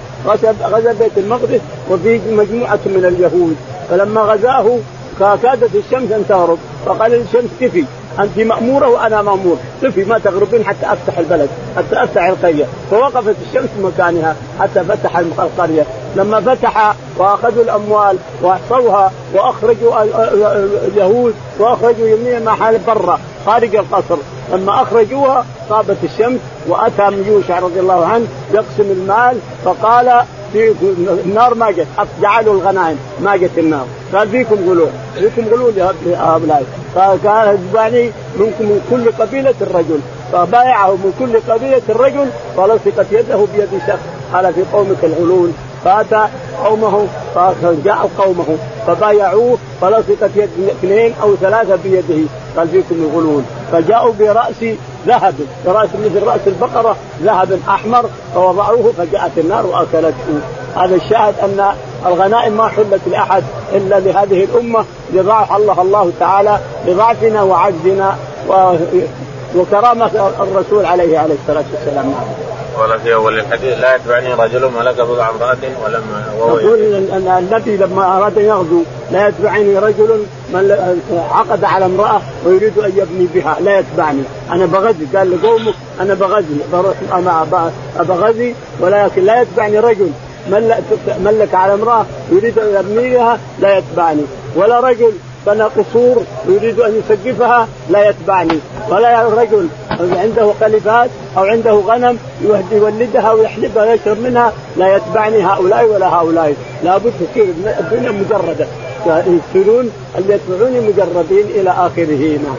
غزا 0.63 0.93
بيت 0.93 1.19
المقدس 1.19 1.61
وفيه 1.91 2.21
مجموعة 2.31 2.79
من 2.87 3.05
اليهود. 3.05 3.57
فلما 3.91 4.21
غزاه 4.21 4.79
كادت 5.21 5.75
الشمس 5.75 6.13
أن 6.13 6.25
تغرب. 6.29 6.59
فقال 6.87 7.11
للشمس 7.11 7.51
كفي 7.61 7.85
أنت 8.19 8.39
مأمورة 8.39 8.89
وأنا 8.89 9.23
مأمور. 9.23 9.57
كفي 9.83 10.05
ما 10.05 10.19
تغربين 10.19 10.65
حتى 10.65 10.87
أفتح 10.93 11.19
البلد 11.19 11.49
حتى 11.77 12.05
أفتح 12.05 12.25
القرية. 12.25 12.65
فوقفت 12.91 13.37
الشمس 13.49 13.71
مكانها 13.83 14.37
حتى 14.61 14.85
فتح 14.85 15.19
القرية. 15.19 15.87
لما 16.17 16.41
فتح 16.41 16.95
وأخذوا 17.19 17.63
الأموال 17.65 18.17
وأحصوها 18.43 19.13
وأخرجوا 19.35 20.03
اليهود 20.89 21.35
وأخرجوا 21.59 22.09
يمين 22.09 22.45
محل 22.45 22.79
برا 22.87 23.19
خارج 23.47 23.77
القصر. 23.77 24.17
لما 24.53 24.83
أخرجوها 24.83 25.47
غابت 25.71 25.97
الشمس 26.05 26.41
وأتى 26.69 27.11
من 27.11 27.25
يوشع 27.29 27.59
رضي 27.59 27.81
الله 27.81 28.07
عنه 28.07 28.27
يقسم 28.53 28.91
المال 28.91 29.39
فقال 29.65 30.25
النار 31.25 31.55
ما 31.55 31.71
جت 31.71 31.87
جعلوا 32.23 32.55
الغنائم 32.55 32.99
ما 33.21 33.37
جت 33.37 33.59
النار. 33.59 33.87
قال 34.15 34.29
فيكم 34.29 34.55
غلول. 34.55 34.91
فيكم 35.15 35.49
غلول 35.49 35.73
يا 35.79 35.95
هؤلاء. 36.17 36.65
فقال 36.95 37.59
يعني 37.75 38.11
منكم 38.37 38.65
من 38.65 38.81
كل 38.91 39.23
قبيلة 39.23 39.55
الرجل. 39.61 40.01
فبايعه 40.33 40.91
من 40.91 41.13
كل 41.19 41.53
قبيلة 41.53 41.83
الرجل 41.89 42.29
فلصقت 42.57 43.07
يده 43.13 43.47
بيد 43.57 43.81
شخص. 43.87 43.99
قال 44.33 44.55
في 44.55 44.63
قومك 44.73 45.05
الغلول 45.05 45.51
فاتى 45.85 46.29
قومه 46.65 47.07
فجاء 47.35 48.11
قومه 48.19 48.57
فبايعوه 48.87 49.59
فلصقت 49.81 50.31
يد 50.37 50.51
اثنين 50.69 51.15
أو 51.23 51.37
ثلاثة 51.37 51.79
بيده. 51.85 52.29
قال 52.57 52.69
فيكم 52.69 52.95
الغلول. 52.95 53.43
فجاءوا 53.73 54.13
برأس 54.19 54.65
ذهب. 55.07 55.35
برأس 55.67 55.89
مثل 56.05 56.23
رأس 56.23 56.41
البقرة 56.47 56.97
ذهب 57.23 57.61
أحمر 57.69 58.05
فوضعوه 58.35 58.93
فجاءت 58.99 59.39
النار 59.39 59.67
وأكلته. 59.67 60.41
هذا 60.77 60.95
الشاهد 60.95 61.35
أن 61.43 61.75
الغنائم 62.07 62.57
ما 62.57 62.69
حلت 62.69 63.01
لأحد 63.07 63.43
إلا 63.73 64.01
لهذه 64.01 64.45
الأمة 64.45 64.85
لضعف 65.13 65.57
الله 65.57 65.83
الله 65.83 66.13
تعالى 66.21 66.59
لضعفنا 66.87 67.43
وعجزنا 67.43 68.17
وكرامة 69.57 70.31
الرسول 70.41 70.87
عليه 70.87 71.19
عليه 71.19 71.35
الصلاة 71.43 71.65
والسلام. 71.75 72.15
قال 72.79 73.01
في 73.01 73.15
أول 73.15 73.39
الحديث 73.39 73.79
لا 73.79 73.97
يتبعني 73.97 74.35
رجل 74.35 74.71
ملك 74.79 75.01
بضع 75.01 75.31
امراه 75.31 75.57
ولم 75.85 76.03
وهو 76.39 76.59
يقول 76.59 76.79
النبي 77.39 77.77
لما 77.77 78.17
أراد 78.17 78.39
أن 78.39 78.45
يغزو 78.45 78.83
لا 79.13 79.29
يتبعني 79.29 79.79
رجل 79.79 80.25
من 80.53 80.93
عقد 81.31 81.65
على 81.65 81.85
امرأة 81.85 82.21
ويريد 82.47 82.79
أن 82.79 82.93
يبني 82.97 83.29
بها 83.35 83.57
لا 83.61 83.79
يتبعني. 83.79 84.23
أنا 84.53 84.67
بغزي 84.67 85.07
قال 85.17 85.31
لقومه 85.31 85.75
أنا 86.01 86.15
بغزي 86.15 86.57
أنا 87.13 87.47
بغزي 87.99 88.55
ولكن 88.81 89.25
لا 89.25 89.43
يتبعني 89.43 89.79
رجل 89.79 90.11
ملك 91.25 91.55
على 91.55 91.75
امرأة 91.75 92.07
يريد 92.33 92.59
أن 92.59 92.75
يبني 92.75 93.11
بها 93.11 93.39
لا 93.61 93.79
يتبعني. 93.79 94.23
ولا 94.57 94.81
رجل 94.81 95.13
بنى 95.47 95.63
قصور 95.63 96.23
ويريد 96.49 96.81
أن 96.81 97.03
يسقفها 97.03 97.69
لا 97.91 98.09
يتبعني. 98.09 98.59
ولا 98.89 99.29
رجل 99.29 99.69
عنده 100.01 100.53
خليفات 100.61 101.11
أو 101.37 101.45
عنده 101.45 101.73
غنم 101.73 102.19
يولدها 102.73 103.33
ويحلبها 103.33 103.83
ويشرب 103.83 104.19
منها 104.19 104.53
لا 104.77 104.97
يتبعني 104.97 105.47
هؤلاء 105.47 105.85
ولا 105.85 106.07
هؤلاء. 106.07 106.55
لابد 106.85 107.13
تصير 107.21 107.45
الدنيا 107.81 108.11
مجردة. 108.11 108.67
يصيرون 109.07 109.93
اللي 110.19 110.35
يتبعوني 110.35 110.81
مجردين 110.81 111.47
إلى 111.47 111.71
آخره. 111.71 112.39
نعم. 112.39 112.59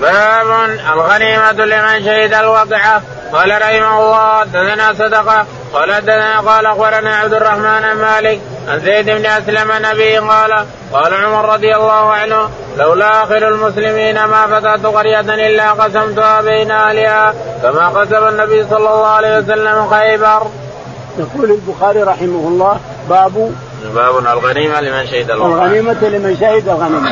باب 0.00 0.46
الغنيمة 0.94 1.52
لمن 1.52 2.04
شهد 2.04 2.34
الوقعة 2.34 3.02
قال 3.32 3.62
رحمه 3.62 3.98
الله 3.98 4.44
دثنا 4.44 4.92
صدقة. 4.92 5.46
قال 5.72 6.00
دثنا 6.00 6.40
قال 6.40 6.66
أخبرنا 6.66 7.16
عبد 7.16 7.34
الرحمن 7.34 7.92
مالك. 8.00 8.40
عن 8.68 8.80
زيد 8.80 9.06
بن 9.06 9.26
أسلم 9.26 9.72
نبي 9.92 10.18
قال 10.18 10.66
قال 10.92 11.14
عمر 11.14 11.52
رضي 11.52 11.74
الله 11.76 12.12
عنه 12.12 12.48
لولا 12.78 13.22
آخر 13.22 13.48
المسلمين 13.48 14.24
ما 14.24 14.46
فتحت 14.46 14.86
قرية 14.86 15.20
إلا 15.20 15.72
قسمتها 15.72 16.40
بين 16.40 16.70
أهلها 16.70 17.34
كما 17.62 17.88
قسم 17.88 18.28
النبي 18.28 18.64
صلى 18.70 18.76
الله 18.78 19.06
عليه 19.06 19.38
وسلم 19.38 19.88
خيبر. 19.90 20.46
يقول 21.18 21.50
البخاري 21.50 22.02
رحمه 22.02 22.48
الله 22.48 22.80
باب 23.08 23.52
باب 23.94 24.18
الغنيمة 24.18 24.80
لمن 24.80 25.06
شهد 25.06 25.30
الوقعة. 25.30 25.64
الغنيمة 25.64 26.08
لمن 26.08 26.36
شهد 26.40 26.68
الغنيمة. 26.68 27.10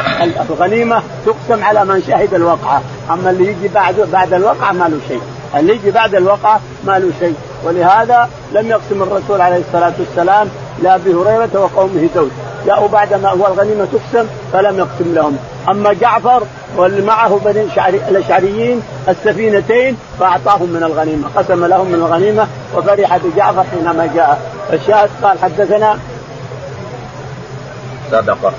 الغنيمة 0.51 1.03
تقسم 1.27 1.64
على 1.64 1.85
من 1.85 2.03
شهد 2.07 2.35
الوقعة. 2.35 2.83
أما 3.11 3.31
اللي 3.31 3.45
يجي 3.45 3.69
بعد 3.69 3.95
بعد 4.12 4.35
الوقعة 4.35 4.73
ما 4.73 4.85
له 4.88 4.99
شيء. 5.09 5.23
اللي 5.57 5.75
يجي 5.75 5.90
بعد 5.90 6.14
الوقعة 6.14 6.61
ما 6.85 6.99
له 6.99 7.11
شيء. 7.21 7.35
ولهذا 7.64 8.29
لم 8.53 8.71
يقسم 8.71 9.03
الرسول 9.03 9.40
عليه 9.40 9.62
الصلاة 9.69 9.93
والسلام 9.99 10.49
لابي 10.83 11.15
هريرة 11.15 11.49
وقومه 11.55 12.09
دوس 12.15 12.31
جاءوا 12.67 12.89
بعد 12.89 13.15
ما 13.15 13.29
هو 13.29 13.47
الغنيمة 13.47 13.85
تقسم 13.85 14.27
فلم 14.53 14.79
يقسم 14.79 15.15
لهم. 15.15 15.39
أما 15.69 15.93
جعفر 15.93 16.43
واللي 16.77 17.03
معه 17.03 17.41
بني 17.45 17.63
الأشعريين 18.09 18.83
السفينتين 19.09 19.97
فأعطاهم 20.21 20.69
من 20.69 20.83
الغنيمة 20.83 21.29
قسم 21.37 21.65
لهم 21.65 21.87
من 21.87 21.95
الغنيمة 21.95 22.47
وفرح 22.77 23.17
بجعفر 23.17 23.65
حينما 23.71 24.11
جاء. 24.15 24.41
الشاهد 24.73 25.11
قال 25.23 25.39
حدثنا 25.39 25.99
صدقة. 28.11 28.53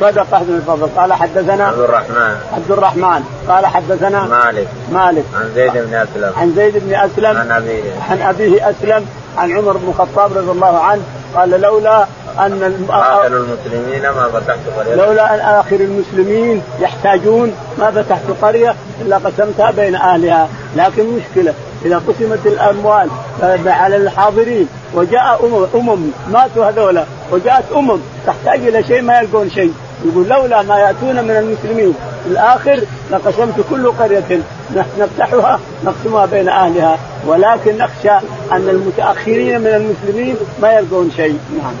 صدقة 0.00 0.42
بن 0.42 0.54
الفضل. 0.54 0.88
قال 0.96 1.12
حدثنا 1.12 1.66
عبد 1.66 1.80
الرحمن. 1.80 2.36
عبد 2.52 2.70
الرحمن. 2.70 3.24
قال 3.48 3.66
حدثنا 3.66 4.24
مالك. 4.24 4.68
مالك. 4.92 5.24
عن 5.34 5.52
زيد 5.54 5.72
بن 5.72 5.94
أسلم. 5.94 6.32
عن 6.36 6.52
زيد 6.56 6.74
بن 6.76 6.94
أسلم. 6.94 7.36
عن 7.36 7.50
أبيه. 7.50 7.82
عن 8.10 8.22
أبيه 8.22 8.70
أسلم. 8.70 9.06
عن 9.38 9.52
عمر 9.56 9.72
بن 9.72 9.88
الخطاب 9.88 10.38
رضي 10.38 10.50
الله 10.50 10.78
عنه. 10.78 11.02
قال 11.34 11.50
لولا 11.50 12.06
أن 12.38 12.86
آخر 12.90 13.26
المسلمين 13.26 14.02
ما 14.02 14.28
فتحت 14.32 14.58
قرية. 14.76 14.94
لولا 14.94 15.34
أن 15.34 15.40
آخر 15.40 15.76
المسلمين 15.76 16.62
يحتاجون 16.80 17.52
ما 17.78 17.90
فتحت 17.90 18.22
قرية 18.42 18.74
إلا 19.00 19.16
قسمتها 19.16 19.70
بين 19.70 19.94
أهلها، 19.94 20.48
لكن 20.76 21.06
مشكلة 21.06 21.54
إذا 21.84 21.96
قسمت 21.96 22.46
الأموال 22.46 23.08
على 23.66 23.96
الحاضرين 23.96 24.68
وجاء 24.94 25.66
أمم 25.74 26.10
ماتوا 26.32 26.68
هذولا 26.68 27.04
وجاءت 27.32 27.64
أمم 27.76 27.98
تحتاج 28.26 28.60
إلى 28.68 28.84
شيء 28.84 29.02
ما 29.02 29.20
يلقون 29.20 29.50
شيء، 29.50 29.72
يقول 30.04 30.28
لولا 30.28 30.62
ما 30.62 30.78
يأتون 30.78 31.24
من 31.24 31.36
المسلمين 31.36 31.94
في 32.24 32.30
الآخر 32.30 32.80
لقسمت 33.10 33.54
كل 33.70 33.92
قرية 33.92 34.40
نفتحها 34.98 35.60
نقسمها 35.84 36.26
بين 36.26 36.48
أهلها. 36.48 36.98
ولكن 37.28 37.78
نخشى 37.78 38.26
أن 38.52 38.68
المتأخرين 38.68 39.60
من 39.60 39.66
المسلمين 39.66 40.36
ما 40.62 40.72
يلقون 40.72 41.12
شيء 41.16 41.38
نعم 41.62 41.74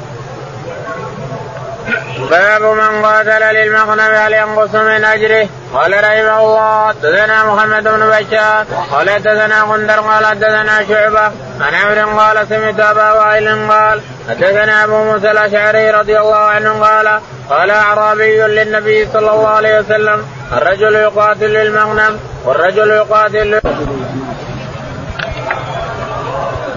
باب 2.30 2.62
من 2.62 3.04
قاتل 3.04 3.54
للمغنم 3.54 4.14
هل 4.14 4.32
ينقص 4.32 4.74
من 4.74 5.04
أجره؟ 5.04 5.48
قال 5.74 5.92
رحمه 5.92 6.40
الله 6.40 6.88
حدثنا 6.88 7.44
محمد 7.44 7.84
بن 7.84 8.10
بشار 8.10 8.66
قال 8.92 9.10
حدثنا 9.10 9.62
غندر 9.62 10.00
قال 10.00 10.26
حدثنا 10.26 10.86
شعبة 10.88 11.32
عن 11.60 11.74
عمرو 11.74 12.20
قال 12.20 12.48
سمعت 12.48 12.80
أبا 12.80 13.12
وائل 13.12 13.70
قال 13.70 14.00
حدثنا 14.28 14.84
أبو 14.84 15.04
موسى 15.04 15.30
الأشعري 15.30 15.90
رضي 15.90 16.18
الله 16.18 16.36
عنه 16.36 16.72
قال 16.72 17.20
قال 17.50 17.70
أعرابي 17.70 18.42
للنبي 18.42 19.06
صلى 19.12 19.30
الله 19.30 19.48
عليه 19.48 19.78
وسلم 19.78 20.24
الرجل 20.52 20.94
يقاتل 20.94 21.46
للمغنم 21.46 22.18
والرجل 22.44 22.90
يقاتل 22.90 23.60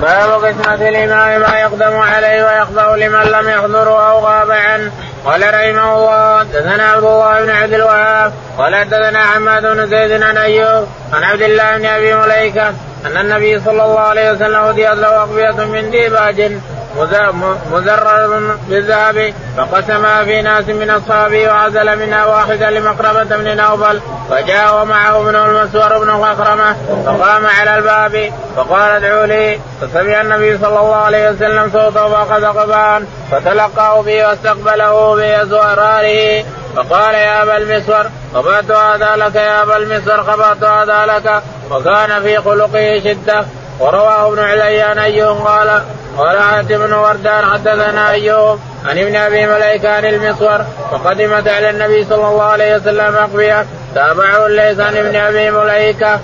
باب 0.02 0.46
قسمة 0.46 0.90
الإمام 0.90 1.42
ما 1.42 1.60
يقدم 1.60 1.98
عليه 1.98 2.44
ويخضع 2.46 2.96
لمن 2.96 3.24
لم 3.24 3.50
يحضره 3.50 4.12
أو 4.12 4.20
غاب 4.20 4.52
عنه 4.52 4.92
قال 5.26 5.42
رحمه 5.42 5.96
الله 5.96 6.40
حدثنا 6.40 6.84
عبد 6.84 7.04
الله 7.04 7.42
بن 7.42 7.50
عبد 7.50 7.74
الوهاب 7.74 8.34
قال 8.58 8.76
حدثنا 8.76 9.26
حماد 9.26 9.66
بن 9.66 9.88
زيد 9.88 10.24
عن 10.24 10.38
أيوب 10.38 10.88
عن 11.14 11.24
عبد 11.24 11.42
الله 11.42 11.78
بن 11.78 11.86
أبي 11.86 12.14
مليكة 12.14 12.74
أن 13.06 13.18
النبي 13.18 13.60
صلى 13.60 13.84
الله 13.84 14.00
عليه 14.00 14.32
وسلم 14.32 14.64
هديت 14.64 14.94
له 14.94 15.18
اقبيه 15.18 15.66
من 15.66 15.92
ديباج. 15.92 16.52
مزرر 17.72 18.58
بالذهب 18.70 19.34
فقسمها 19.58 20.24
في 20.24 20.42
ناس 20.42 20.70
من 20.70 20.90
أصحابه 20.90 21.48
وعزل 21.48 22.00
منها 22.00 22.26
واحدا 22.26 22.70
لمقربة 22.70 23.24
بن 23.24 23.58
نوبل 23.58 24.02
وجاء 24.32 24.82
ومعه 24.82 25.22
ابن 25.22 25.36
المسور 25.36 25.98
بن 25.98 26.12
مخرمة 26.12 26.76
فقام 27.06 27.46
على 27.46 27.78
الباب 27.78 28.34
فقال 28.56 28.92
ادعوا 28.92 29.26
لي. 29.26 29.60
فسمع 29.82 30.22
النبي 30.22 30.58
صلى 30.58 30.80
الله 30.80 30.96
عليه 30.96 31.30
وسلم 31.30 31.70
صوته 31.74 32.10
فأخذ 32.10 32.46
قبان 32.46 33.08
فتلقاه 33.32 34.02
به 34.02 34.28
واستقبله 34.28 35.16
بأزراره. 35.16 36.46
فقال 36.76 37.14
يا 37.14 37.44
أبا 37.44 37.58
المسور 37.58 38.06
قبضت 38.36 38.72
هذا 38.72 39.16
لك 39.16 39.36
يا 39.36 39.64
أبا 39.64 39.78
المسور 39.78 40.22
قبضت 40.22 40.64
هذا 40.64 41.06
لك. 41.06 41.44
وكان 41.72 42.22
في 42.22 42.38
خلقه 42.38 43.02
شدة. 43.04 43.46
ورواه 43.82 44.28
ابن 44.28 44.40
عليان 44.40 45.00
ايهم 45.00 45.38
قال 45.38 45.82
قال 46.18 46.40
حاتم 46.40 46.78
بن 46.78 46.94
وردان 46.94 47.46
حدثنا 47.46 48.12
أيوب 48.12 48.60
عن 48.86 48.98
ابن 48.98 49.16
أبي 49.16 49.46
مليكة 49.46 49.90
عن 49.90 50.06
المصور 50.06 50.66
فقدمت 50.92 51.48
على 51.48 51.70
النبي 51.70 52.06
صلى 52.06 52.28
الله 52.28 52.44
عليه 52.44 52.76
وسلم 52.76 53.16
أقبية 53.16 53.66
تابعة 53.96 54.46
الليث 54.46 54.80
عن 54.80 54.98
ابن 54.98 55.16
أبي 55.16 55.52
مليكة. 55.52 56.20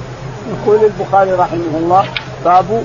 يقول 0.47 0.79
البخاري 0.83 1.31
رحمه 1.31 1.77
الله 1.77 2.05
باب 2.45 2.83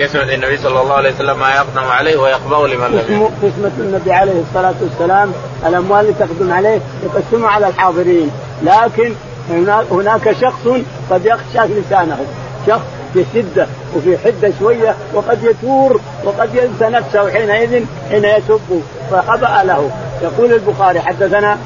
قسمة 0.00 0.34
النبي 0.34 0.56
صلى 0.56 0.80
الله 0.80 0.94
عليه 0.94 1.14
وسلم 1.14 1.38
ما 1.38 1.50
يقدم 1.54 1.90
عليه 1.90 2.16
ويقبض 2.16 2.64
لمن 2.64 2.86
لم 3.08 3.24
قسمة 3.42 3.72
النبي 3.78 4.12
عليه 4.12 4.42
الصلاة 4.48 4.74
والسلام 4.80 5.32
الأموال 5.66 6.00
اللي 6.00 6.12
تقدم 6.12 6.52
عليه 6.52 6.80
يقسمها 7.02 7.50
على 7.50 7.68
الحاضرين. 7.68 8.30
لكن 8.62 9.14
هناك 9.90 10.36
شخص 10.40 10.68
قد 11.10 11.26
يخشى 11.26 11.72
لسانه. 11.74 12.26
شخص 12.66 12.82
في 13.14 13.24
شدة 13.34 13.66
وفي 13.96 14.18
حدة 14.18 14.52
شوية 14.58 14.94
وقد 15.14 15.44
يثور 15.44 16.00
وقد 16.24 16.54
ينسى 16.54 16.84
نفسه 16.84 17.30
حينئذ 17.30 17.84
حين 18.10 18.24
يسب 18.24 18.82
فخبأ 19.10 19.62
له. 19.64 19.90
يقول 20.22 20.52
البخاري 20.52 21.00
حدثنا 21.00 21.58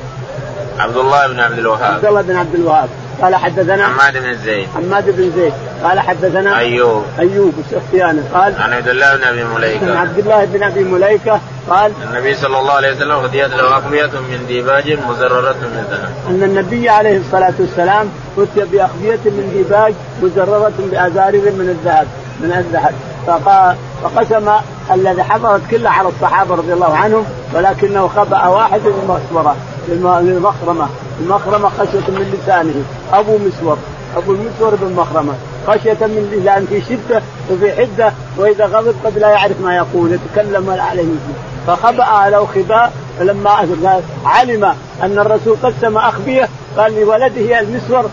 عبد 0.78 0.96
الله 0.96 1.26
بن 1.26 1.40
عبد 1.40 1.58
الوهاب. 1.58 1.94
عبد 1.94 2.04
الله 2.04 2.22
بن 2.22 2.36
عبد 2.36 2.54
الوهاب. 2.54 2.88
قال 3.22 3.34
حدثنا 3.34 3.86
حماد 3.86 4.16
بن 4.16 4.36
زيد. 4.44 4.68
حماد 4.74 5.16
بن 5.16 5.32
زيد. 5.36 5.52
قال 5.82 6.00
حدثنا 6.00 6.58
أيوب. 6.58 7.04
أيوب 7.18 7.54
السختياني 7.58 8.20
قال 8.34 8.54
عن 8.58 8.72
عبد 8.72 8.88
الله 8.88 9.16
بن 9.16 9.24
أبي 9.24 9.44
مليكة. 9.44 9.90
عن 9.90 9.96
عبد 9.96 10.18
الله 10.18 10.44
بن 10.44 10.62
أبي 10.62 10.84
مليكة 10.84 11.40
قال 11.70 11.92
النبي 12.10 12.34
صلى 12.34 12.58
الله 12.58 12.72
عليه 12.72 12.92
وسلم 12.92 13.12
هديت 13.24 13.50
له 13.50 13.76
اقبيه 13.76 14.06
من 14.06 14.44
ديباج 14.48 14.98
مزررة 15.08 15.56
من 15.62 15.84
ذهب. 15.90 16.12
إن 16.30 16.42
النبي 16.42 16.88
عليه 16.88 17.18
الصلاة 17.18 17.54
والسلام 17.60 18.08
اتي 18.38 18.64
باقبيه 18.64 19.20
من 19.24 19.52
ديباج 19.54 19.94
مزررة 20.22 20.72
بأزرار 20.78 21.52
من 21.52 21.68
الذهب 21.68 22.06
من 22.40 22.52
الذهب. 22.52 22.94
فقسم 24.02 24.50
الذي 24.92 25.22
حضرت 25.22 25.60
كلها 25.70 25.90
على 25.90 26.08
الصحابة 26.08 26.54
رضي 26.54 26.72
الله 26.72 26.96
عنهم 26.96 27.24
ولكنه 27.54 28.08
خبأ 28.08 28.46
واحد 28.46 28.80
للمسوره 28.84 29.56
للمخرمه 30.22 30.88
المخرمه 31.20 31.68
خشية 31.68 32.08
من 32.08 32.38
لسانه. 32.42 32.84
أبو 33.12 33.38
مسور. 33.38 33.78
أبو 34.16 34.32
المسور 34.32 34.74
بن 34.74 34.92
مخرمة. 34.92 35.34
خشية 35.66 36.06
من 36.06 36.42
لأن 36.44 36.66
في 36.66 36.80
شدة 36.80 37.22
وفي 37.50 37.72
حدة 37.72 38.12
وإذا 38.36 38.66
غضب 38.66 38.94
قد 39.04 39.18
لا 39.18 39.30
يعرف 39.30 39.60
ما 39.60 39.76
يقول 39.76 40.12
يتكلم 40.12 40.68
ولا 40.68 40.82
عليه. 40.82 41.04
فخبأ 41.66 42.30
له 42.30 42.46
خباء 42.54 42.92
فلما 43.18 43.50
علم 44.24 44.64
أن 45.02 45.18
الرسول 45.18 45.56
قسم 45.62 45.96
أخبيه 45.96 46.48
قال 46.76 47.00
لولده 47.00 47.60
المسور 47.60 48.10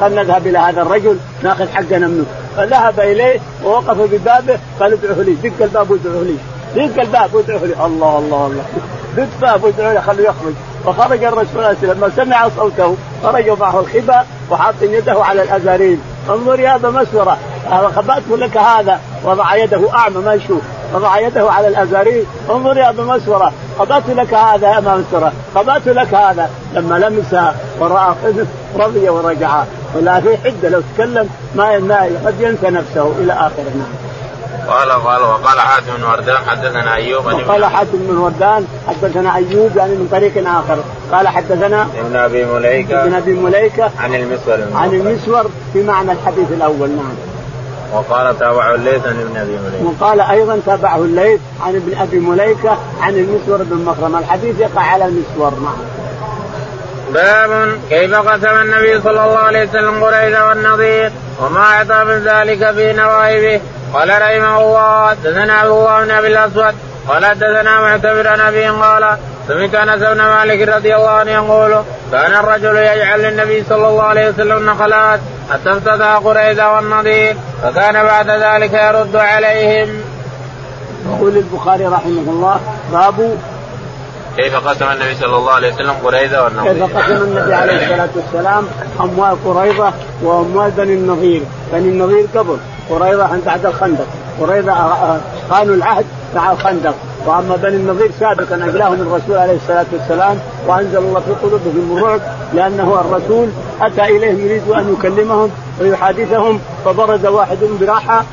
خلنا 0.00 0.22
نذهب 0.22 0.46
إلى 0.46 0.58
هذا 0.58 0.82
الرجل 0.82 1.18
ناخذ 1.42 1.68
حقنا 1.68 2.06
منه. 2.06 2.26
فذهب 2.56 3.00
إليه 3.00 3.40
ووقف 3.64 3.96
ببابه 3.96 4.58
قال 4.80 4.92
ادعوه 4.92 5.22
لي 5.22 5.32
دق 5.32 5.62
الباب 5.64 5.90
وادعوه 5.90 6.22
لي 6.22 6.36
دق 6.74 7.00
الباب 7.00 7.34
وادعوه 7.34 7.64
لي. 7.64 7.86
الله 7.86 8.18
الله 8.18 8.46
الله. 8.46 8.64
دق 9.16 9.28
الباب 9.34 9.64
وادعوه 9.64 9.92
لي 9.92 10.02
خليه 10.02 10.24
يخرج. 10.24 10.54
فخرج 10.84 11.24
الرسول 11.24 11.76
لما 11.82 12.10
سمع 12.16 12.48
صوته 12.56 12.96
خرج 13.22 13.50
معه 13.60 13.80
الخبا 13.80 14.24
وحاط 14.50 14.74
يده 14.82 15.24
على 15.24 15.42
الأزارين. 15.42 16.00
انظر 16.30 16.60
يا 16.60 16.74
ابا 16.74 16.90
مسورة 16.90 17.38
خبأت 17.96 18.22
لك 18.30 18.56
هذا؟ 18.56 19.00
وضع 19.24 19.56
يده 19.56 19.94
أعمى 19.94 20.18
ما 20.18 20.34
يشوف. 20.34 20.62
وضع 20.96 21.18
يده 21.18 21.50
على 21.50 21.68
الازارين 21.68 22.24
انظر 22.50 22.76
يا 22.76 22.88
ابا 22.88 23.02
مسورة 23.02 23.52
خبأت 23.78 24.02
لك 24.08 24.34
هذا 24.34 24.68
يا 24.68 24.78
ابا 24.78 24.96
مسورة 24.96 25.32
خبأت 25.54 25.88
لك 25.88 26.14
هذا. 26.14 26.50
لما 26.74 26.98
لمسها 26.98 27.54
وراى 27.80 28.14
رضي 28.78 29.08
ورجع. 29.08 29.64
ولا 29.94 30.20
في 30.20 30.36
حدة 30.36 30.68
لو 30.68 30.82
تكلم 30.94 31.28
ما 31.54 31.72
قد 32.26 32.40
ينسى 32.40 32.70
نفسه 32.70 33.12
إلى 33.18 33.32
اخره 33.32 33.72
نعم. 33.74 34.06
قال 34.68 34.90
قال 34.90 35.22
وقال 35.22 35.60
حاتم 35.60 35.96
بن 35.96 36.04
وردان 36.04 36.36
حدثنا 36.36 36.94
أيوب 36.94 37.26
وقال 37.26 37.64
حاتم 37.64 37.98
بن 37.98 38.18
وردان 38.18 38.66
حدثنا 38.88 39.34
أيوب 39.34 39.76
يعني 39.76 39.94
من 39.94 40.08
طريق 40.12 40.48
آخر. 40.48 40.78
قال 41.12 41.28
حدثنا 41.28 41.88
ابن 41.98 42.16
أبي 42.16 42.44
مليكة 42.44 43.02
ابن 43.02 43.14
أبي 43.14 43.32
مليكة 43.32 43.90
عن 44.00 44.14
المسور. 44.14 44.58
عن 44.74 44.94
المسور 44.94 45.50
في 45.72 45.82
معنى 45.82 46.12
الحديث 46.12 46.52
الأول 46.52 46.90
نعم. 46.90 47.35
وقال 47.92 48.38
تابعه 48.38 48.74
الليث 48.74 49.06
عن 49.06 49.20
ابن 49.20 49.36
أبي 49.36 49.58
مليكة. 49.58 49.86
وقال 49.86 50.20
أيضا 50.20 50.60
تابعه 50.66 50.98
الليث 50.98 51.40
عن 51.60 51.76
ابن 51.76 51.98
أبي 51.98 52.18
مليكة 52.18 52.78
عن 53.00 53.14
المسور 53.14 53.62
بن 53.62 53.84
مخرم. 53.84 54.16
الحديث 54.16 54.60
يقع 54.60 54.82
على 54.82 55.04
المسور 55.04 55.50
نعم. 55.60 55.76
باب 57.14 57.78
كيف 57.90 58.14
قسم 58.14 58.60
النبي 58.60 59.00
صلى 59.00 59.24
الله 59.24 59.38
عليه 59.38 59.68
وسلم 59.68 60.04
قريش 60.04 60.38
والنظير 60.38 61.12
وما 61.40 61.60
اعطى 61.60 62.04
من 62.04 62.18
ذلك 62.24 62.70
في 62.74 62.92
نوائبه؟ 62.92 63.60
قال 63.94 64.08
رحمه 64.08 64.60
الله 64.60 65.08
حدثنا 65.08 65.52
عبد 65.52 65.70
الله 65.70 66.04
بن 66.04 66.10
أبي 66.10 66.26
الأسود 66.26 66.74
قال 67.08 67.24
حدثنا 67.24 67.80
معتبر 67.80 68.28
عن 68.28 68.40
أبي 68.40 68.68
قال 68.68 69.16
سمعت 69.48 69.74
انس 69.74 70.02
بن 70.02 70.22
مالك 70.22 70.68
رضي 70.68 70.96
الله 70.96 71.10
عنه 71.10 71.30
يقول 71.30 71.82
كان 72.12 72.34
الرجل 72.34 72.76
يجعل 72.76 73.22
للنبي 73.22 73.64
صلى 73.68 73.88
الله 73.88 74.02
عليه 74.02 74.28
وسلم 74.28 74.70
نخلات 74.70 75.20
حتى 75.52 75.72
افتتح 75.72 76.16
قريظة 76.16 76.72
والنضير 76.74 77.36
فكان 77.62 78.04
بعد 78.04 78.30
ذلك 78.30 78.72
يرد 78.72 79.16
عليهم. 79.16 79.88
يقول 81.06 81.36
البخاري 81.36 81.86
رحمه 81.86 82.30
الله 82.30 82.60
باب 82.92 83.38
كيف 84.36 84.68
قسم 84.68 84.84
النبي 84.92 85.14
صلى 85.14 85.36
الله 85.36 85.52
عليه 85.52 85.74
وسلم 85.74 85.94
قريظة 86.04 86.44
والنضير؟ 86.44 86.72
كيف 86.72 86.96
قسم 86.96 87.22
النبي 87.22 87.54
عليه 87.54 87.84
الصلاة 87.84 88.08
والسلام 88.16 88.68
أموال 89.00 89.36
قريظة 89.44 89.92
وأموال 90.22 90.70
بني 90.70 90.94
النضير، 90.94 91.42
بني 91.72 91.88
النضير 91.88 92.26
قبل 92.34 92.58
قريظة 92.90 93.40
بعد 93.46 93.66
الخندق، 93.66 94.06
قريظة 94.40 94.74
خانوا 95.50 95.74
العهد 95.74 96.06
مع 96.34 96.52
الخندق 96.52 96.94
وأما 97.26 97.56
بني 97.56 97.76
النضير 97.76 98.10
سابقا 98.20 98.54
اجلاهم 98.54 99.00
الرسول 99.00 99.36
عليه 99.36 99.56
الصلاة 99.56 99.86
والسلام 99.92 100.38
وأنزل 100.66 100.98
الله 100.98 101.20
في 101.20 101.32
قلوبهم 101.32 101.96
الرعب 101.96 102.20
لأنه 102.54 103.00
الرسول 103.00 103.48
أتى 103.80 104.16
اليهم 104.16 104.40
يريد 104.40 104.70
أن 104.70 104.96
يكلمهم 104.98 105.50
ويحادثهم 105.80 106.60
فبرز 106.84 107.26
واحد 107.26 107.58
براحة 107.80 108.24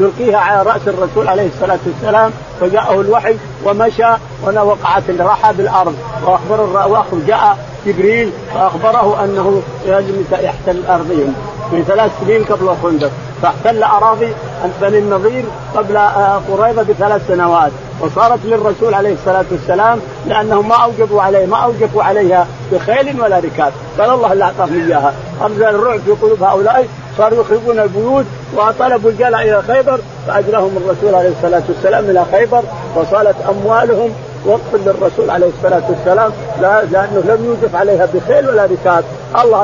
يلقيها 0.00 0.38
على 0.38 0.70
رأس 0.70 0.88
الرسول 0.88 1.28
عليه 1.28 1.48
الصلاة 1.54 1.78
والسلام 1.86 2.30
فجاءه 2.60 3.00
الوحي 3.00 3.36
ومشى 3.64 4.12
وقعت 4.44 5.02
الراحة 5.08 5.52
بالأرض 5.52 5.94
وأخبر 6.26 6.60
واخر 6.60 7.18
جاء 7.26 7.58
جبريل 7.86 8.30
فأخبره 8.54 9.24
أنه 9.24 9.62
لازم 9.86 10.14
يحتل 10.32 10.70
الارضين 10.70 11.34
من 11.72 11.84
ثلاث 11.88 12.10
سنين 12.20 12.44
قبل 12.44 12.68
الخندق 12.68 13.10
فاحتل 13.42 13.82
أراضي 13.82 14.32
بني 14.80 14.98
النضير 14.98 15.44
قبل 15.76 15.96
آه، 15.96 16.40
قريظه 16.52 16.82
بثلاث 16.82 17.28
سنوات. 17.28 17.70
وصارت 18.00 18.38
للرسول 18.44 18.94
عليه 18.94 19.12
الصلاة 19.14 19.44
والسلام 19.50 20.00
لانهم 20.26 20.68
ما 20.68 20.74
اوجبوا 20.74 21.22
عليه 21.22 21.46
ما 21.46 21.56
اوجبوا 21.56 22.02
عليها 22.02 22.46
بخيل 22.72 23.20
ولا 23.20 23.38
ركاب 23.38 23.72
قال 23.98 24.10
الله 24.10 24.32
اللي 24.32 24.44
أعطاهم 24.44 24.86
إياها. 24.86 25.14
انزل 25.46 25.64
الرعب 25.64 26.00
في 26.00 26.10
قلوب 26.10 26.42
هؤلاء 26.42 26.88
صاروا 27.18 27.40
يخربون 27.40 27.78
البيوت 27.78 28.24
وطلبوا 28.56 29.10
الجلع 29.10 29.42
إلى 29.42 29.62
خيبر 29.62 30.00
فاجراهم 30.26 30.76
الرسول 30.76 31.14
عليه 31.14 31.28
الصلاة 31.28 31.62
والسلام 31.68 32.04
إلى 32.10 32.24
خيبر 32.32 32.62
وصالت 32.96 33.36
أموالهم 33.48 34.10
وقف 34.46 34.74
للرسول 34.74 35.30
عليه 35.30 35.46
الصلاة 35.58 35.82
والسلام 35.88 36.32
لا 36.60 36.82
لأنه 36.82 37.22
لم 37.28 37.44
يوجف 37.44 37.76
عليها 37.76 38.08
بخيل 38.14 38.48
ولا 38.48 38.64
ركاب 38.64 39.04
الله 39.42 39.62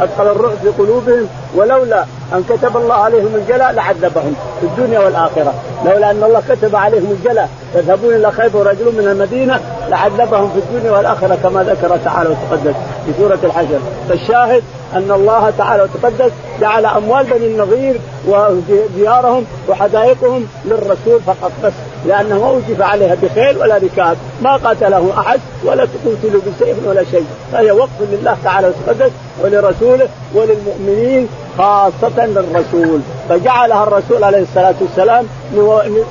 ادخل 0.00 0.26
الرعب 0.26 0.56
في 0.62 0.68
قلوبهم 0.68 1.28
ولولا 1.56 2.04
أن 2.34 2.44
كتب 2.48 2.76
الله 2.76 2.94
عليهم 2.94 3.34
الجلاء 3.34 3.72
لعذبهم 3.72 4.34
في 4.60 4.66
الدنيا 4.66 4.98
والآخرة. 4.98 5.54
لولا 5.84 6.10
أن 6.10 6.22
الله 6.24 6.42
كتب 6.48 6.76
عليهم 6.76 7.16
الجلاء 7.20 7.48
يذهبون 7.74 8.14
إلى 8.14 8.32
خيبر 8.32 8.66
رجل 8.66 8.84
من 8.84 9.08
المدينة 9.08 9.60
لعذبهم 9.88 10.50
في 10.50 10.58
الدنيا 10.58 10.96
والآخرة 10.96 11.38
كما 11.42 11.62
ذكر 11.62 11.96
تعالى 12.04 12.30
وتقدس 12.30 12.74
في 13.06 13.12
سورة 13.18 13.38
الحشر. 13.44 13.78
فالشاهد 14.08 14.62
أن 14.94 15.10
الله 15.10 15.52
تعالى 15.58 15.82
وتقدس 15.82 16.32
جعل 16.60 16.86
أموال 16.86 17.24
بني 17.24 17.46
النظير 17.46 18.00
وديارهم 18.28 19.44
وحدائقهم 19.68 20.46
للرسول 20.64 21.20
فقط 21.26 21.52
بس. 21.64 21.72
لأنه 22.06 22.38
ما 22.38 22.48
اوجف 22.50 22.82
عليها 22.82 23.16
بخيل 23.22 23.58
ولا 23.58 23.76
ركاب 23.76 24.16
ما 24.42 24.56
قاتله 24.56 25.12
أحد 25.18 25.40
ولا 25.64 25.82
قتلوا 25.82 26.40
بسيف 26.40 26.76
ولا 26.86 27.04
شيء. 27.04 27.26
فهي 27.52 27.70
وقف 27.70 27.90
لله 28.00 28.36
تعالى 28.44 28.68
وتقدس 28.68 29.10
ولرسوله 29.42 30.08
وللمؤمنين 30.34 31.28
خاصة 31.58 32.26
للرسول. 32.26 33.00
فجعلها 33.28 33.82
الرسول 33.82 34.24
عليه 34.24 34.42
الصلاة 34.42 34.74
والسلام 34.80 35.26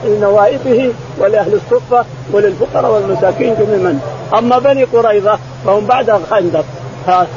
لنوائبه 0.05 0.93
ولأهل 1.19 1.53
الصفة 1.53 2.05
وللفقراء 2.33 2.91
والمساكين 2.91 3.55
جميعا. 3.59 3.99
أما 4.37 4.59
بني 4.59 4.83
قريظة 4.83 5.39
فهم 5.65 5.85
بعد 5.85 6.09
الخندق. 6.09 6.65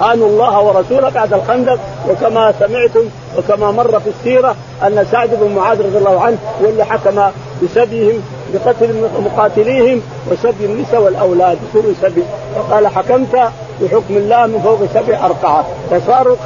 خانوا 0.01 0.29
الله 0.29 0.61
ورسوله 0.61 1.09
بعد 1.09 1.33
الخندق 1.33 1.79
وكما 2.09 2.55
سمعتم 2.61 3.05
وكما 3.39 3.71
مر 3.71 4.01
في 4.01 4.11
السيرة 4.19 4.55
أن 4.83 5.07
سعد 5.13 5.31
بن 5.41 5.55
معاذ 5.57 5.83
رضي 5.83 5.99
الله 5.99 6.21
عنه 6.21 6.39
هو 6.63 6.69
اللي 6.69 6.85
حكم 6.85 7.23
بسبيهم 7.63 8.23
بقتل 8.55 9.09
مقاتليهم 9.25 10.03
وسبي 10.31 10.65
النساء 10.65 11.01
والأولاد 11.01 11.59
يصيروا 11.69 11.95
سبي. 12.03 12.23
فقال 12.57 12.89
حكمت 12.89 13.35
بحكم 13.83 14.17
الله 14.17 14.47
من 14.47 14.61
فوق 14.65 14.79
سبع 14.95 15.27
ارقعه 15.27 15.67
فصاروا 15.91 16.37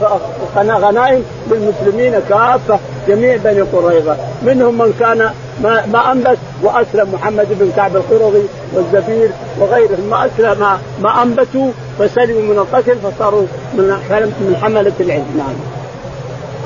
غنائم 0.56 1.24
للمسلمين 1.50 2.20
كافة 2.28 2.78
جميع 3.08 3.36
بني 3.36 3.60
قريظة. 3.60 4.16
منهم 4.42 4.78
من 4.78 4.94
كان 5.00 5.30
ما, 5.62 5.86
ما 5.86 6.12
أنبت 6.12 6.38
وأسلم 6.62 7.14
محمد 7.14 7.46
بن 7.50 7.72
كعب 7.76 7.96
القرظي 7.96 8.42
والزبير 8.72 9.30
وغيرهم. 9.58 10.10
ما 10.10 10.26
اسلم 10.26 10.78
ما, 11.02 11.22
أنبتوا 11.22 11.70
فسلموا 11.98 12.42
من 12.42 12.58
القتل 12.58 12.96
فصاروا 12.98 13.46
من 13.74 13.84
من 14.40 14.56
حملة 14.62 14.92
العلم. 15.00 15.26
نعم. 15.38 15.54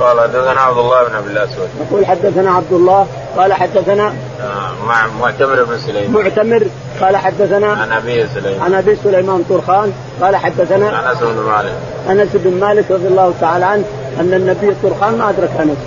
قال 0.00 0.20
حدثنا 0.20 0.60
عبد 0.60 0.78
الله 0.78 1.04
بن 1.04 1.14
أبي 1.14 1.30
الأسود. 1.30 1.68
يقول 1.80 2.06
حدثنا 2.06 2.50
عبد 2.50 2.72
الله 2.72 3.06
قال 3.36 3.52
حدثنا 3.52 4.06
آه، 4.40 4.86
مع 4.86 5.06
معتمر 5.20 5.64
بن 5.64 5.78
سليمان. 5.78 6.10
معتمر 6.12 6.66
قال 7.00 7.16
حدثنا 7.16 7.66
عن 7.66 7.92
أبي 7.92 8.26
سليمان. 8.34 8.62
عن 8.62 8.74
أبي 8.74 8.96
سليمان 9.04 9.44
طرخان 9.48 9.92
قال 10.22 10.36
حدثنا 10.36 11.12
أنس 11.12 11.18
بن 11.22 11.42
مالك. 11.42 11.72
أنس 12.10 12.28
بن 12.34 12.60
مالك 12.60 12.90
رضي 12.90 13.08
الله 13.08 13.34
تعالى 13.40 13.64
عنه 13.64 13.84
أن 14.20 14.34
النبي 14.34 14.74
طرخان 14.82 15.18
ما 15.18 15.30
أدرك 15.30 15.50
أنس. 15.60 15.78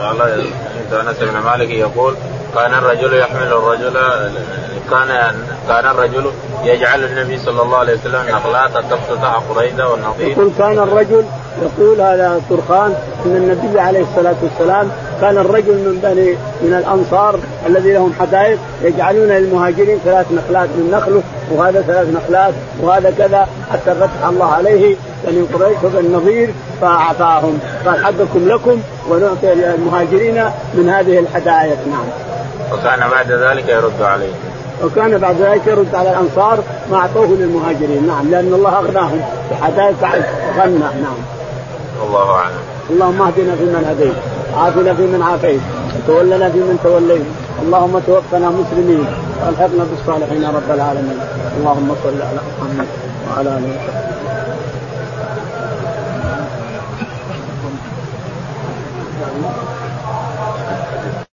قال 0.00 0.46
أنس 0.92 1.16
بن 1.20 1.38
مالك 1.38 1.70
يقول 1.70 2.14
كان 2.54 2.74
الرجل 2.74 3.18
يحمل 3.18 3.46
الرجل 3.46 3.96
كان 4.90 5.34
كان 5.68 5.86
الرجل 5.86 6.30
يجعل 6.64 7.04
النبي 7.04 7.38
صلى 7.38 7.62
الله 7.62 7.76
عليه 7.76 7.94
وسلم 7.94 8.22
نخلات 8.28 8.70
تفتتح 8.70 9.42
قريده 9.54 9.88
والنظير 9.88 10.28
يقول 10.28 10.50
كان 10.58 10.78
الرجل 10.78 11.24
يقول 11.62 12.00
هذا 12.00 12.40
طرخان 12.50 12.94
إن 13.26 13.36
النبي 13.36 13.80
عليه 13.80 14.00
الصلاة 14.00 14.34
والسلام 14.42 14.90
كان 15.20 15.38
الرجل 15.38 15.72
من 15.72 16.00
بني 16.02 16.36
من 16.62 16.78
الأنصار 16.78 17.38
الذي 17.66 17.92
لهم 17.92 18.12
حدائق 18.20 18.58
يجعلون 18.82 19.28
للمهاجرين 19.28 19.98
ثلاث 20.04 20.26
نخلات 20.32 20.68
من 20.68 20.90
نخله 20.92 21.22
وهذا 21.50 21.82
ثلاث 21.82 22.08
نخلات 22.08 22.54
وهذا 22.82 23.10
كذا 23.10 23.48
حتى 23.72 23.94
فتح 23.94 24.26
الله 24.28 24.52
عليه 24.52 24.96
بني 25.26 25.42
قريش 25.42 25.76
وبني 25.84 26.00
النظير 26.00 26.54
فأعطاهم 26.80 27.58
قال 27.86 28.04
حقكم 28.04 28.48
لكم 28.48 28.80
ونعطي 29.10 29.52
المهاجرين 29.52 30.44
من 30.74 30.88
هذه 30.88 31.18
الحدائق 31.18 31.78
نعم. 31.90 32.06
وكان 32.72 33.10
بعد 33.10 33.32
ذلك 33.32 33.68
يرد 33.68 34.02
عليه. 34.02 34.32
وكان 34.84 35.18
بعد 35.18 35.36
ذلك 35.40 35.66
يرد 35.66 35.94
على 35.94 36.10
الأنصار 36.10 36.58
ما 36.90 36.96
أعطوه 36.96 37.26
للمهاجرين 37.26 38.06
نعم 38.06 38.30
لأن 38.30 38.54
الله 38.54 38.78
أغناهم 38.78 39.20
بحدائق 39.50 39.96
غنى 40.58 40.78
نعم. 40.78 41.20
الله 42.06 42.30
أعلم. 42.30 42.62
اللهم 42.90 43.22
اهدنا 43.22 43.56
فيمن 43.56 43.84
هديت، 43.90 44.16
عافنا 44.56 44.94
فيمن 44.94 45.22
عافيت، 45.22 45.60
وتولنا 45.96 46.50
فيمن 46.50 46.78
توليت، 46.84 47.26
اللهم 47.62 47.98
توفنا 48.06 48.50
مسلمين 48.50 49.06
وألحقنا 49.40 49.84
بالصالحين 49.90 50.42
يا 50.42 50.48
رب 50.48 50.70
العالمين، 50.70 51.18
اللهم 51.58 51.96
صل 52.04 52.22
على 52.22 52.40
محمد 52.60 52.86
وعلى 53.28 53.48
اله 53.48 53.68
وصحبه. 53.76 54.15
Amém. 59.36 59.75